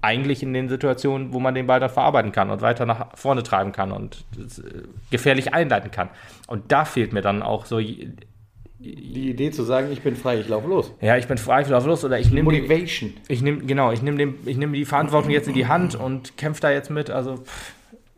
[0.00, 3.42] eigentlich in den Situationen, wo man den Ball dann verarbeiten kann und weiter nach vorne
[3.42, 6.08] treiben kann und äh, gefährlich einleiten kann.
[6.46, 10.48] Und da fehlt mir dann auch so Die Idee zu sagen, ich bin frei, ich
[10.48, 10.92] laufe los.
[11.00, 13.14] Ja, ich bin frei, ich laufe los oder ich nehme Motivation.
[13.28, 16.60] ich nehme genau, ich nehme ich nehme die Verantwortung jetzt in die Hand und kämpfe
[16.60, 17.10] da jetzt mit.
[17.10, 17.72] Also pff,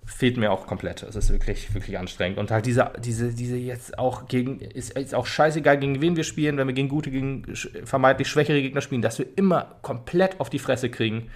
[0.09, 1.03] fehlt mir auch komplett.
[1.03, 5.15] Es ist wirklich wirklich anstrengend und halt diese diese diese jetzt auch gegen ist, ist
[5.15, 7.45] auch scheißegal gegen wen wir spielen, wenn wir gegen gute gegen
[7.85, 11.31] vermeintlich schwächere Gegner spielen, dass wir immer komplett auf die Fresse kriegen.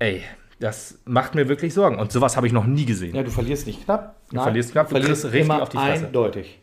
[0.00, 0.22] Ey,
[0.60, 3.14] das macht mir wirklich Sorgen und sowas habe ich noch nie gesehen.
[3.14, 4.16] Ja, du verlierst nicht knapp.
[4.30, 6.06] Du verlierst knapp, du kriegst richtig auf die Fresse.
[6.06, 6.58] eindeutig.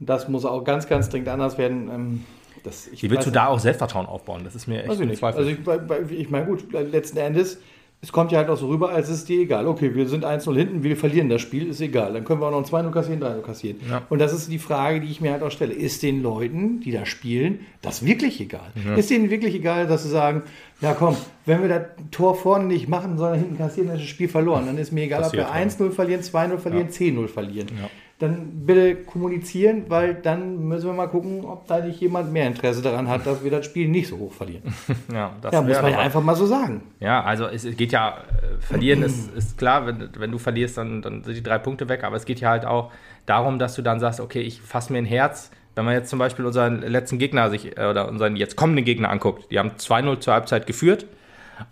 [0.00, 1.90] Das muss auch ganz, ganz dringend anders werden.
[1.92, 2.24] Ähm,
[2.64, 4.42] Das, Wie willst du da auch Selbstvertrauen aufbauen?
[4.44, 5.18] Das ist mir echt ein nicht.
[5.20, 5.38] Zweifel.
[5.38, 7.58] Also ich, ich meine, gut, letzten Endes,
[8.02, 9.66] es kommt ja halt auch so rüber, als ist dir egal.
[9.66, 12.14] Okay, wir sind 1-0 hinten, wir verlieren das Spiel, ist egal.
[12.14, 13.76] Dann können wir auch noch ein 2-0 kassieren, 3-0 kassieren.
[13.90, 14.02] Ja.
[14.08, 15.74] Und das ist die Frage, die ich mir halt auch stelle.
[15.74, 18.72] Ist den Leuten, die da spielen, das wirklich egal?
[18.96, 20.44] Ist denen wirklich egal, dass sie sagen,
[20.80, 24.10] ja komm, wenn wir das Tor vorne nicht machen, sondern hinten kassieren, dann ist das
[24.10, 24.64] Spiel verloren.
[24.64, 26.94] Dann ist mir egal, ob wir Passiert, 1-0 verlieren, 2-0 verlieren, Ja.
[26.94, 27.68] 10-0 verlieren.
[27.78, 27.90] Ja.
[28.20, 32.82] Dann bitte kommunizieren, weil dann müssen wir mal gucken, ob da nicht jemand mehr Interesse
[32.82, 34.62] daran hat, dass wir das Spiel nicht so hoch verlieren.
[35.12, 36.82] ja, das Ja, muss man ja einfach mal so sagen.
[37.00, 41.00] Ja, also es geht ja, äh, verlieren ist, ist klar, wenn, wenn du verlierst, dann,
[41.02, 42.92] dann sind die drei Punkte weg, aber es geht ja halt auch
[43.24, 45.50] darum, dass du dann sagst, okay, ich fasse mir ein Herz.
[45.74, 49.10] Wenn man jetzt zum Beispiel unseren letzten Gegner sich, äh, oder unseren jetzt kommenden Gegner
[49.10, 51.06] anguckt, die haben 2-0 zur Halbzeit geführt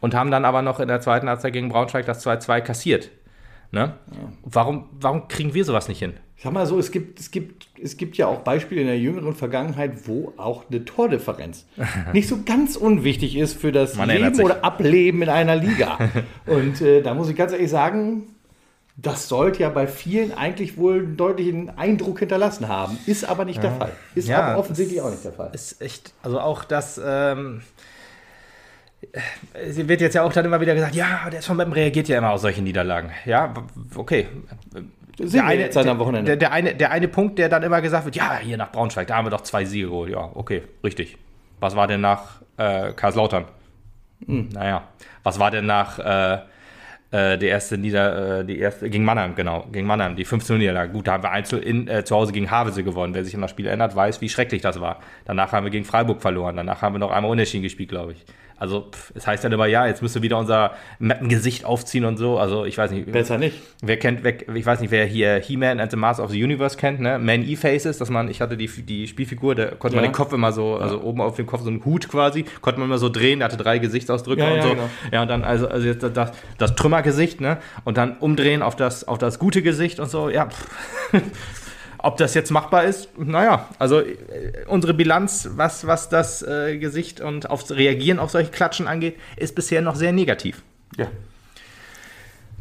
[0.01, 3.11] und haben dann aber noch in der zweiten Halbzeit gegen Braunschweig das 2-2 kassiert.
[3.71, 3.95] Ne?
[4.45, 6.15] Warum, warum kriegen wir sowas nicht hin?
[6.39, 8.97] Ich sag mal so, es gibt, es, gibt, es gibt ja auch Beispiele in der
[8.97, 11.67] jüngeren Vergangenheit, wo auch eine Tordifferenz
[12.13, 15.99] nicht so ganz unwichtig ist für das Man Leben oder Ableben in einer Liga.
[16.47, 18.37] Und äh, da muss ich ganz ehrlich sagen,
[18.95, 23.01] das sollte ja bei vielen eigentlich wohl einen deutlichen Eindruck hinterlassen haben.
[23.07, 23.91] Ist aber nicht der Fall.
[24.15, 25.51] Ist Ja, aber offensichtlich auch nicht der Fall.
[25.53, 27.63] ist echt, also auch das, ähm,
[29.55, 32.19] es wird jetzt ja auch dann immer wieder gesagt, ja, der SV Meppen reagiert ja
[32.19, 33.11] immer auf solche Niederlagen.
[33.25, 33.55] Ja,
[33.97, 34.29] okay.
[35.19, 36.31] Sehen wir jetzt am Wochenende.
[36.31, 39.09] Der, der, eine, der eine Punkt, der dann immer gesagt wird, ja, hier nach Braunschweig,
[39.09, 40.11] da haben wir doch zwei Siege geholt.
[40.11, 41.17] Ja, okay, richtig.
[41.61, 43.47] Was war denn nach äh, Karlslautern?
[44.27, 44.49] Hm.
[44.53, 44.85] Naja,
[45.23, 46.39] was war denn nach äh,
[47.11, 50.93] äh, die erste Nieder, äh, die erste gegen Mannheim, genau, gegen Mannheim, die 15 Niederlage.
[50.93, 53.15] Gut, da haben wir einzeln in, äh, zu Hause gegen Havelse gewonnen.
[53.15, 55.01] Wer sich an das Spiel erinnert, weiß, wie schrecklich das war.
[55.25, 56.57] Danach haben wir gegen Freiburg verloren.
[56.57, 58.25] Danach haben wir noch einmal unentschieden gespielt, glaube ich.
[58.59, 62.17] Also, pff, es heißt dann immer, ja, jetzt müssen wir wieder unser Mappengesicht aufziehen und
[62.17, 62.39] so.
[62.39, 63.11] Also, ich weiß nicht.
[63.13, 63.57] Besser nicht.
[63.83, 66.77] Wer kennt, wer, ich weiß nicht, wer hier He-Man and the Master of the Universe
[66.77, 67.19] kennt, ne?
[67.19, 70.11] Man-E-Faces, dass man, ich hatte die, die Spielfigur, da konnte man Ja.
[70.11, 72.89] den Kopf immer so, also oben auf dem Kopf so einen Hut quasi, konnte man
[72.89, 74.69] immer so drehen, der hatte drei Gesichtsausdrücke Ja, und ja, so.
[74.71, 74.89] genau.
[75.13, 77.59] Ja, und dann also, also jetzt das, das Trümmergesicht, ne?
[77.85, 80.49] Und dann umdrehen auf das, auf das gute Gesicht und so, ja.
[81.99, 84.15] Ob das jetzt machbar ist, naja, also äh,
[84.67, 89.55] unsere Bilanz, was, was das äh, Gesicht und aufs Reagieren auf solche Klatschen angeht, ist
[89.55, 90.63] bisher noch sehr negativ.
[90.97, 91.09] Ja.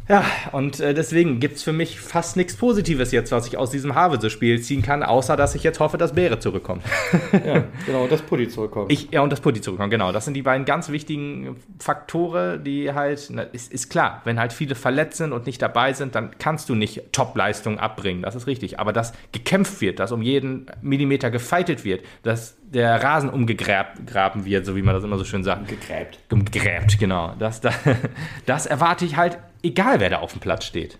[0.08, 3.70] Ja, und äh, deswegen gibt es für mich fast nichts Positives jetzt, was ich aus
[3.70, 6.82] diesem Havelse-Spiel ziehen kann, außer dass ich jetzt hoffe, dass Beere zurückkommt.
[7.32, 8.90] ja, genau, dass Putti zurückkommt.
[8.90, 10.10] Ich, ja, und das Putti zurückkommt, genau.
[10.12, 14.54] Das sind die beiden ganz wichtigen Faktoren, die halt, na, ist, ist klar, wenn halt
[14.54, 18.46] viele verletzt sind und nicht dabei sind, dann kannst du nicht Top-Leistung abbringen, das ist
[18.46, 18.80] richtig.
[18.80, 24.66] Aber dass gekämpft wird, dass um jeden Millimeter gefeitet wird, dass der Rasen umgegraben wird,
[24.66, 25.68] so wie man das immer so schön sagt.
[25.68, 26.18] gegräbt.
[26.28, 27.34] Gegräbt, genau.
[27.38, 27.74] Das, das,
[28.46, 30.98] das erwarte ich halt, egal wer da auf dem Platz steht.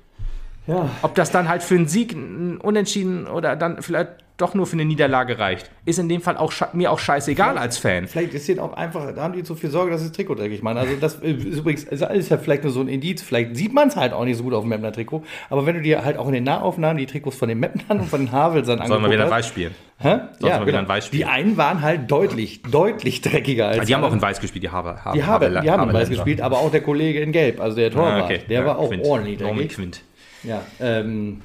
[0.69, 0.89] Ja.
[1.03, 2.14] Ob das dann halt für einen Sieg,
[2.62, 6.53] Unentschieden oder dann vielleicht doch nur für eine Niederlage reicht, ist in dem Fall auch
[6.73, 8.07] mir auch scheißegal als Fan.
[8.07, 10.37] Vielleicht ist denen auch einfach, da haben die zu viel Sorge, dass sie das Trikot
[10.37, 10.79] dreckig machen.
[10.79, 13.21] Also das ist übrigens, ist ja vielleicht nur so ein Indiz.
[13.21, 15.25] Vielleicht sieht man es halt auch nicht so gut auf dem Mapner Trikot.
[15.51, 18.07] Aber wenn du dir halt auch in den Nahaufnahmen die Trikots von den Mapnern und
[18.09, 19.75] von den Havelsern Sollen wir wieder Weiß spielen?
[19.99, 20.19] Hä?
[20.39, 20.79] wir Ja, wieder genau.
[20.79, 21.19] ein Weiß spielen.
[21.19, 24.23] Die einen waren halt deutlich, deutlich dreckiger als Die haben auch in.
[24.23, 25.01] Weiß gespielt, die Haber.
[25.14, 27.91] die haben, die haben in Weiß gespielt, aber auch der Kollege in Gelb, also der
[27.91, 28.41] Torwart, Ah, okay.
[28.49, 29.05] der Ja, war auch Quint.
[29.05, 29.69] ordentlich dreckig.
[29.75, 30.03] Quint.
[30.45, 31.43] Ja, ähm,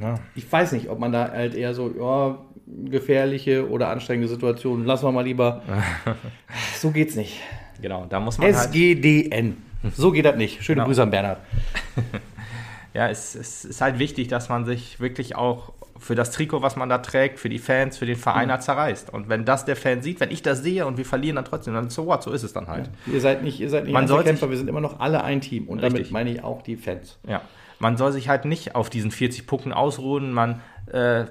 [0.00, 0.18] Ja.
[0.34, 5.04] ich weiß nicht, ob man da halt eher so, ja, gefährliche oder anstrengende Situationen, lassen
[5.06, 5.62] wir mal lieber.
[6.78, 7.40] so geht's nicht.
[7.82, 9.56] Genau, da muss man halt, SGDN.
[9.94, 10.62] So geht das nicht.
[10.64, 10.86] Schöne Genau.
[10.86, 11.38] Grüße an Bernhard.
[12.94, 16.76] ja, es, es ist halt wichtig, dass man sich wirklich auch für das Trikot, was
[16.76, 19.10] man da trägt, für die Fans, für den Verein halt zerreißt.
[19.12, 21.74] Und wenn das der Fan sieht, wenn ich das sehe und wir verlieren dann trotzdem,
[21.74, 22.90] dann so what, so ist es dann halt.
[23.06, 25.40] Ihr seid nicht, ihr seid nicht Man sollte Einzelkämpfer, wir sind immer noch alle ein
[25.40, 25.68] Team.
[25.68, 26.12] Und damit Richtig.
[26.12, 27.18] meine ich auch die Fans.
[27.28, 27.42] Ja,
[27.84, 30.32] man soll sich halt nicht auf diesen 40 Punkten ausruhen.
[30.32, 31.26] Man äh,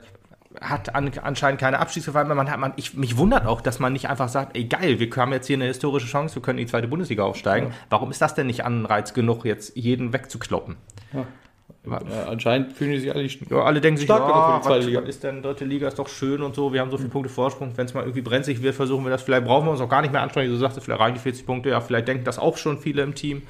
[0.61, 2.35] hat an, anscheinend keine Abstiegsgefahr mehr.
[2.35, 5.09] Man hat, man, ich, mich wundert auch, dass man nicht einfach sagt, ey geil, wir
[5.15, 7.73] haben jetzt hier eine historische Chance, wir können in die zweite Bundesliga aufsteigen.
[7.89, 10.75] Warum ist das denn nicht Anreiz genug, jetzt jeden wegzukloppen?
[11.11, 11.25] Ja.
[11.85, 13.49] Äh, anscheinend fühlen die sich alle nicht.
[13.49, 15.97] Ja, alle denken sich, genug für ja, die was, was ist denn dritte Liga, ist
[15.97, 18.61] doch schön und so, wir haben so viele Punkte Vorsprung, wenn es mal irgendwie brenzlig
[18.61, 20.77] wird, versuchen wir das, vielleicht brauchen wir uns auch gar nicht mehr anstrengen, so sagst
[20.77, 23.41] du, vielleicht reichen die 40 Punkte, ja, vielleicht denken das auch schon viele im Team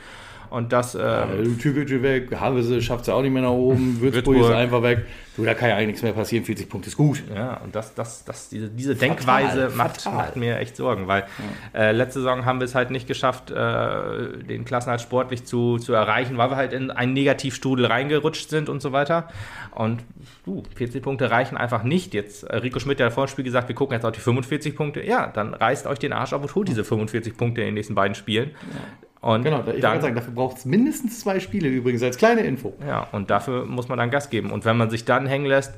[0.54, 0.94] Und das.
[0.94, 4.84] Ähm, Türkgücü weg, Havese schafft es ja auch nicht mehr nach oben, Würzburg, ist einfach
[4.84, 5.04] weg.
[5.36, 7.24] Du, da kann ja eigentlich nichts mehr passieren, 40 Punkte ist gut.
[7.34, 11.26] Ja, und das, das, das, diese, diese Denkweise macht, macht, mir echt Sorgen, weil
[11.74, 11.80] ja.
[11.80, 15.92] äh, letzte Saison haben wir es halt nicht geschafft, äh, den Klassenhalt sportlich zu, zu
[15.94, 19.30] erreichen, weil wir halt in einen Negativstrudel reingerutscht sind und so weiter.
[19.72, 20.04] Und
[20.46, 22.14] uh, 40 Punkte reichen einfach nicht.
[22.14, 24.20] Jetzt, äh, Rico Schmidt hat ja vor dem Spiel gesagt, wir gucken jetzt auf die
[24.20, 25.04] 45 Punkte.
[25.04, 27.96] Ja, dann reißt euch den Arsch auf und holt diese 45 Punkte in den nächsten
[27.96, 28.52] beiden Spielen.
[28.52, 29.08] Ja.
[29.24, 32.74] Und genau, ich dann, sagen, dafür braucht es mindestens zwei Spiele übrigens als kleine Info.
[32.86, 34.52] Ja, und dafür muss man dann Gas geben.
[34.52, 35.74] Und wenn man sich dann hängen lässt,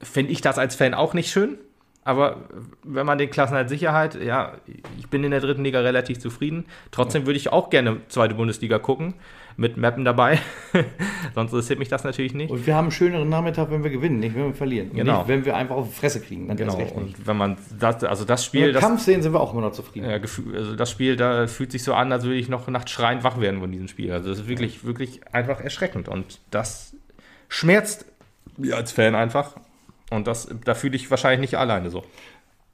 [0.00, 1.58] finde ich das als Fan auch nicht schön.
[2.04, 2.36] Aber
[2.82, 4.52] wenn man den Klassenhalt Sicherheit, ja,
[4.98, 6.66] ich bin in der dritten Liga relativ zufrieden.
[6.90, 9.14] Trotzdem würde ich auch gerne zweite Bundesliga gucken,
[9.56, 10.38] mit Mappen dabei.
[11.34, 12.50] Sonst interessiert mich das natürlich nicht.
[12.50, 14.90] Und wir haben einen schöneren Nachmittag, wenn wir gewinnen, nicht wenn wir verlieren.
[14.92, 15.18] Genau.
[15.18, 16.46] nicht, wenn wir einfach auf die Fresse kriegen.
[16.46, 16.76] Dann genau.
[16.76, 18.74] Und wenn man das, also das Spiel.
[18.74, 20.10] Das, Kampf sehen sind wir auch immer noch zufrieden.
[20.10, 20.18] Ja,
[20.54, 23.40] also das Spiel, da fühlt sich so an, als würde ich noch nachts schreiend wach
[23.40, 24.12] werden von diesem Spiel.
[24.12, 24.84] Also das ist wirklich, ja.
[24.84, 26.08] wirklich einfach erschreckend.
[26.08, 26.94] Und das
[27.48, 28.04] schmerzt
[28.58, 29.54] mir als Fan einfach.
[30.14, 32.04] Und das, da fühle ich wahrscheinlich nicht alleine so.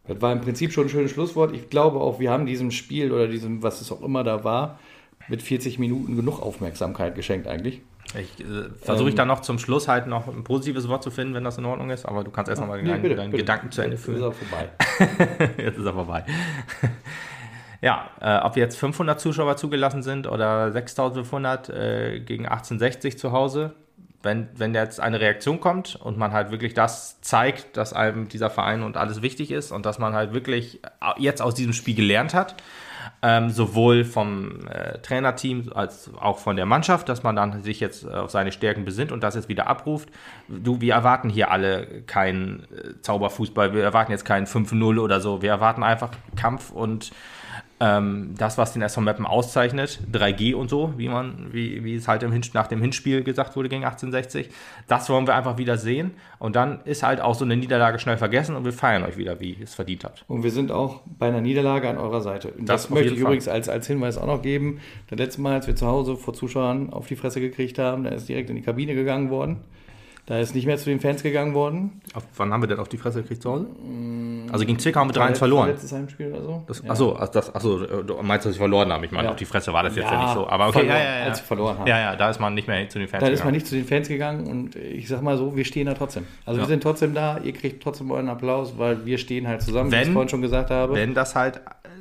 [0.06, 1.54] Das war im Prinzip schon ein schönes Schlusswort.
[1.54, 4.78] Ich glaube auch, wir haben diesem Spiel oder diesem, was es auch immer da war,
[5.28, 7.80] mit 40 Minuten genug Aufmerksamkeit geschenkt eigentlich.
[8.18, 11.10] Ich äh, versuche ich ähm, dann noch zum Schluss halt noch ein positives Wort zu
[11.10, 13.14] finden, wenn das in Ordnung ist, aber du kannst erst noch mal nee, deinen, bitte,
[13.14, 13.44] deinen bitte.
[13.44, 14.20] Gedanken zu Ende führen.
[14.22, 15.54] Jetzt ist er vorbei.
[15.56, 16.24] jetzt ist er vorbei.
[17.80, 23.74] ja, äh, ob jetzt 500 Zuschauer zugelassen sind oder 6500 äh, gegen 1860 zu Hause,
[24.22, 28.50] wenn, wenn jetzt eine Reaktion kommt und man halt wirklich das zeigt, dass einem dieser
[28.50, 30.80] Verein und alles wichtig ist und dass man halt wirklich
[31.16, 32.56] jetzt aus diesem Spiel gelernt hat,
[33.22, 38.06] ähm, sowohl vom äh, Trainerteam als auch von der Mannschaft, dass man dann sich jetzt
[38.06, 40.10] auf seine Stärken besinnt und das jetzt wieder abruft.
[40.48, 45.40] Du, wir erwarten hier alle keinen äh, Zauberfußball, wir erwarten jetzt keinen 5-0 oder so,
[45.40, 47.10] wir erwarten einfach Kampf und
[47.80, 52.06] ähm, das, was den SV Mappen auszeichnet, 3G und so, wie man, wie, wie es
[52.06, 54.50] halt im Hin nach dem Hinspiel gesagt wurde gegen 1860,
[54.86, 56.12] das wollen wir einfach wieder sehen.
[56.38, 59.40] Und dann ist halt auch so eine Niederlage schnell vergessen und wir feiern euch wieder,
[59.40, 60.24] wie ihr es verdient habt.
[60.28, 62.52] Und wir sind auch bei einer Niederlage an eurer Seite.
[62.58, 64.80] Das, das möchte ich übrigens als, als Hinweis auch noch geben.
[65.08, 68.10] Das letzte Mal, als wir zu Hause vor Zuschauern auf die Fresse gekriegt haben, da
[68.10, 69.64] ist direkt in die Kabine gegangen worden.
[70.30, 72.00] Da ist nicht mehr zu den Fans gegangen worden.
[72.14, 73.66] Auf, wann haben wir denn auf die Fresse gekriegt zu Hause?
[74.52, 75.70] Also gegen Zwickau haben wir 3-1 verloren.
[75.70, 76.62] Letztes Heimspiel oder so.
[76.68, 76.90] Das, ja.
[76.90, 79.04] Achso, das, achso, du meinst, dass ich verloren habe?
[79.06, 79.30] Ich meine, ja.
[79.32, 80.48] auf die Fresse war das jetzt ja, ja nicht so.
[80.48, 81.24] Aber okay, verloren, ja, ja, ja.
[81.24, 81.86] als verloren haben.
[81.88, 83.32] Ja, ja, da ist man nicht mehr zu den Fans da gegangen.
[83.32, 85.86] Da ist man nicht zu den Fans gegangen und ich sag mal so, wir stehen
[85.86, 86.24] da trotzdem.
[86.46, 89.90] Also wir sind trotzdem da, ihr kriegt trotzdem euren Applaus, weil wir stehen halt zusammen,
[89.90, 90.94] wenn, wie ich es vorhin schon gesagt habe.
[90.94, 91.60] Wenn das halt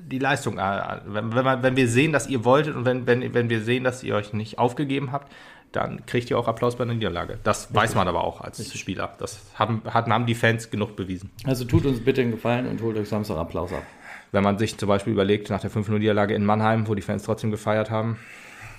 [0.09, 3.49] die Leistung, äh, wenn, wenn, wenn wir sehen, dass ihr wolltet und wenn, wenn, wenn
[3.49, 5.31] wir sehen, dass ihr euch nicht aufgegeben habt,
[5.71, 7.39] dann kriegt ihr auch Applaus bei einer Niederlage.
[7.43, 7.75] Das Richtig.
[7.75, 8.79] weiß man aber auch als Richtig.
[8.79, 9.13] Spieler.
[9.19, 11.31] Das haben, haben die Fans genug bewiesen.
[11.45, 13.83] Also tut uns bitte einen Gefallen und holt euch Samstag Applaus ab.
[14.31, 17.51] Wenn man sich zum Beispiel überlegt, nach der 5-0-Niederlage in Mannheim, wo die Fans trotzdem
[17.51, 18.17] gefeiert haben,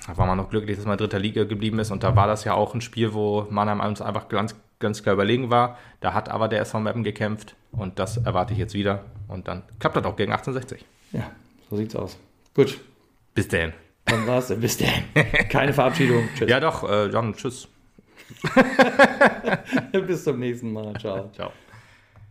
[0.06, 1.90] da war man noch glücklich, dass man in dritter Liga geblieben ist.
[1.90, 5.14] Und da war das ja auch ein Spiel, wo Mannheim uns einfach ganz, ganz klar
[5.14, 5.78] überlegen war.
[6.00, 9.04] Da hat aber der SV Meppen gekämpft und das erwarte ich jetzt wieder.
[9.28, 10.84] Und dann klappt das auch gegen 1860.
[11.12, 11.30] Ja,
[11.68, 12.18] so sieht's aus.
[12.54, 12.80] Gut.
[13.34, 13.72] Bis dann.
[14.04, 14.52] Dann war's.
[14.58, 14.88] Bis dann.
[15.48, 16.28] Keine Verabschiedung.
[16.36, 16.48] Tschüss.
[16.50, 17.68] Ja, doch, äh, John, tschüss.
[19.92, 20.94] Bis zum nächsten Mal.
[20.98, 21.30] Ciao.
[21.32, 21.52] Ciao.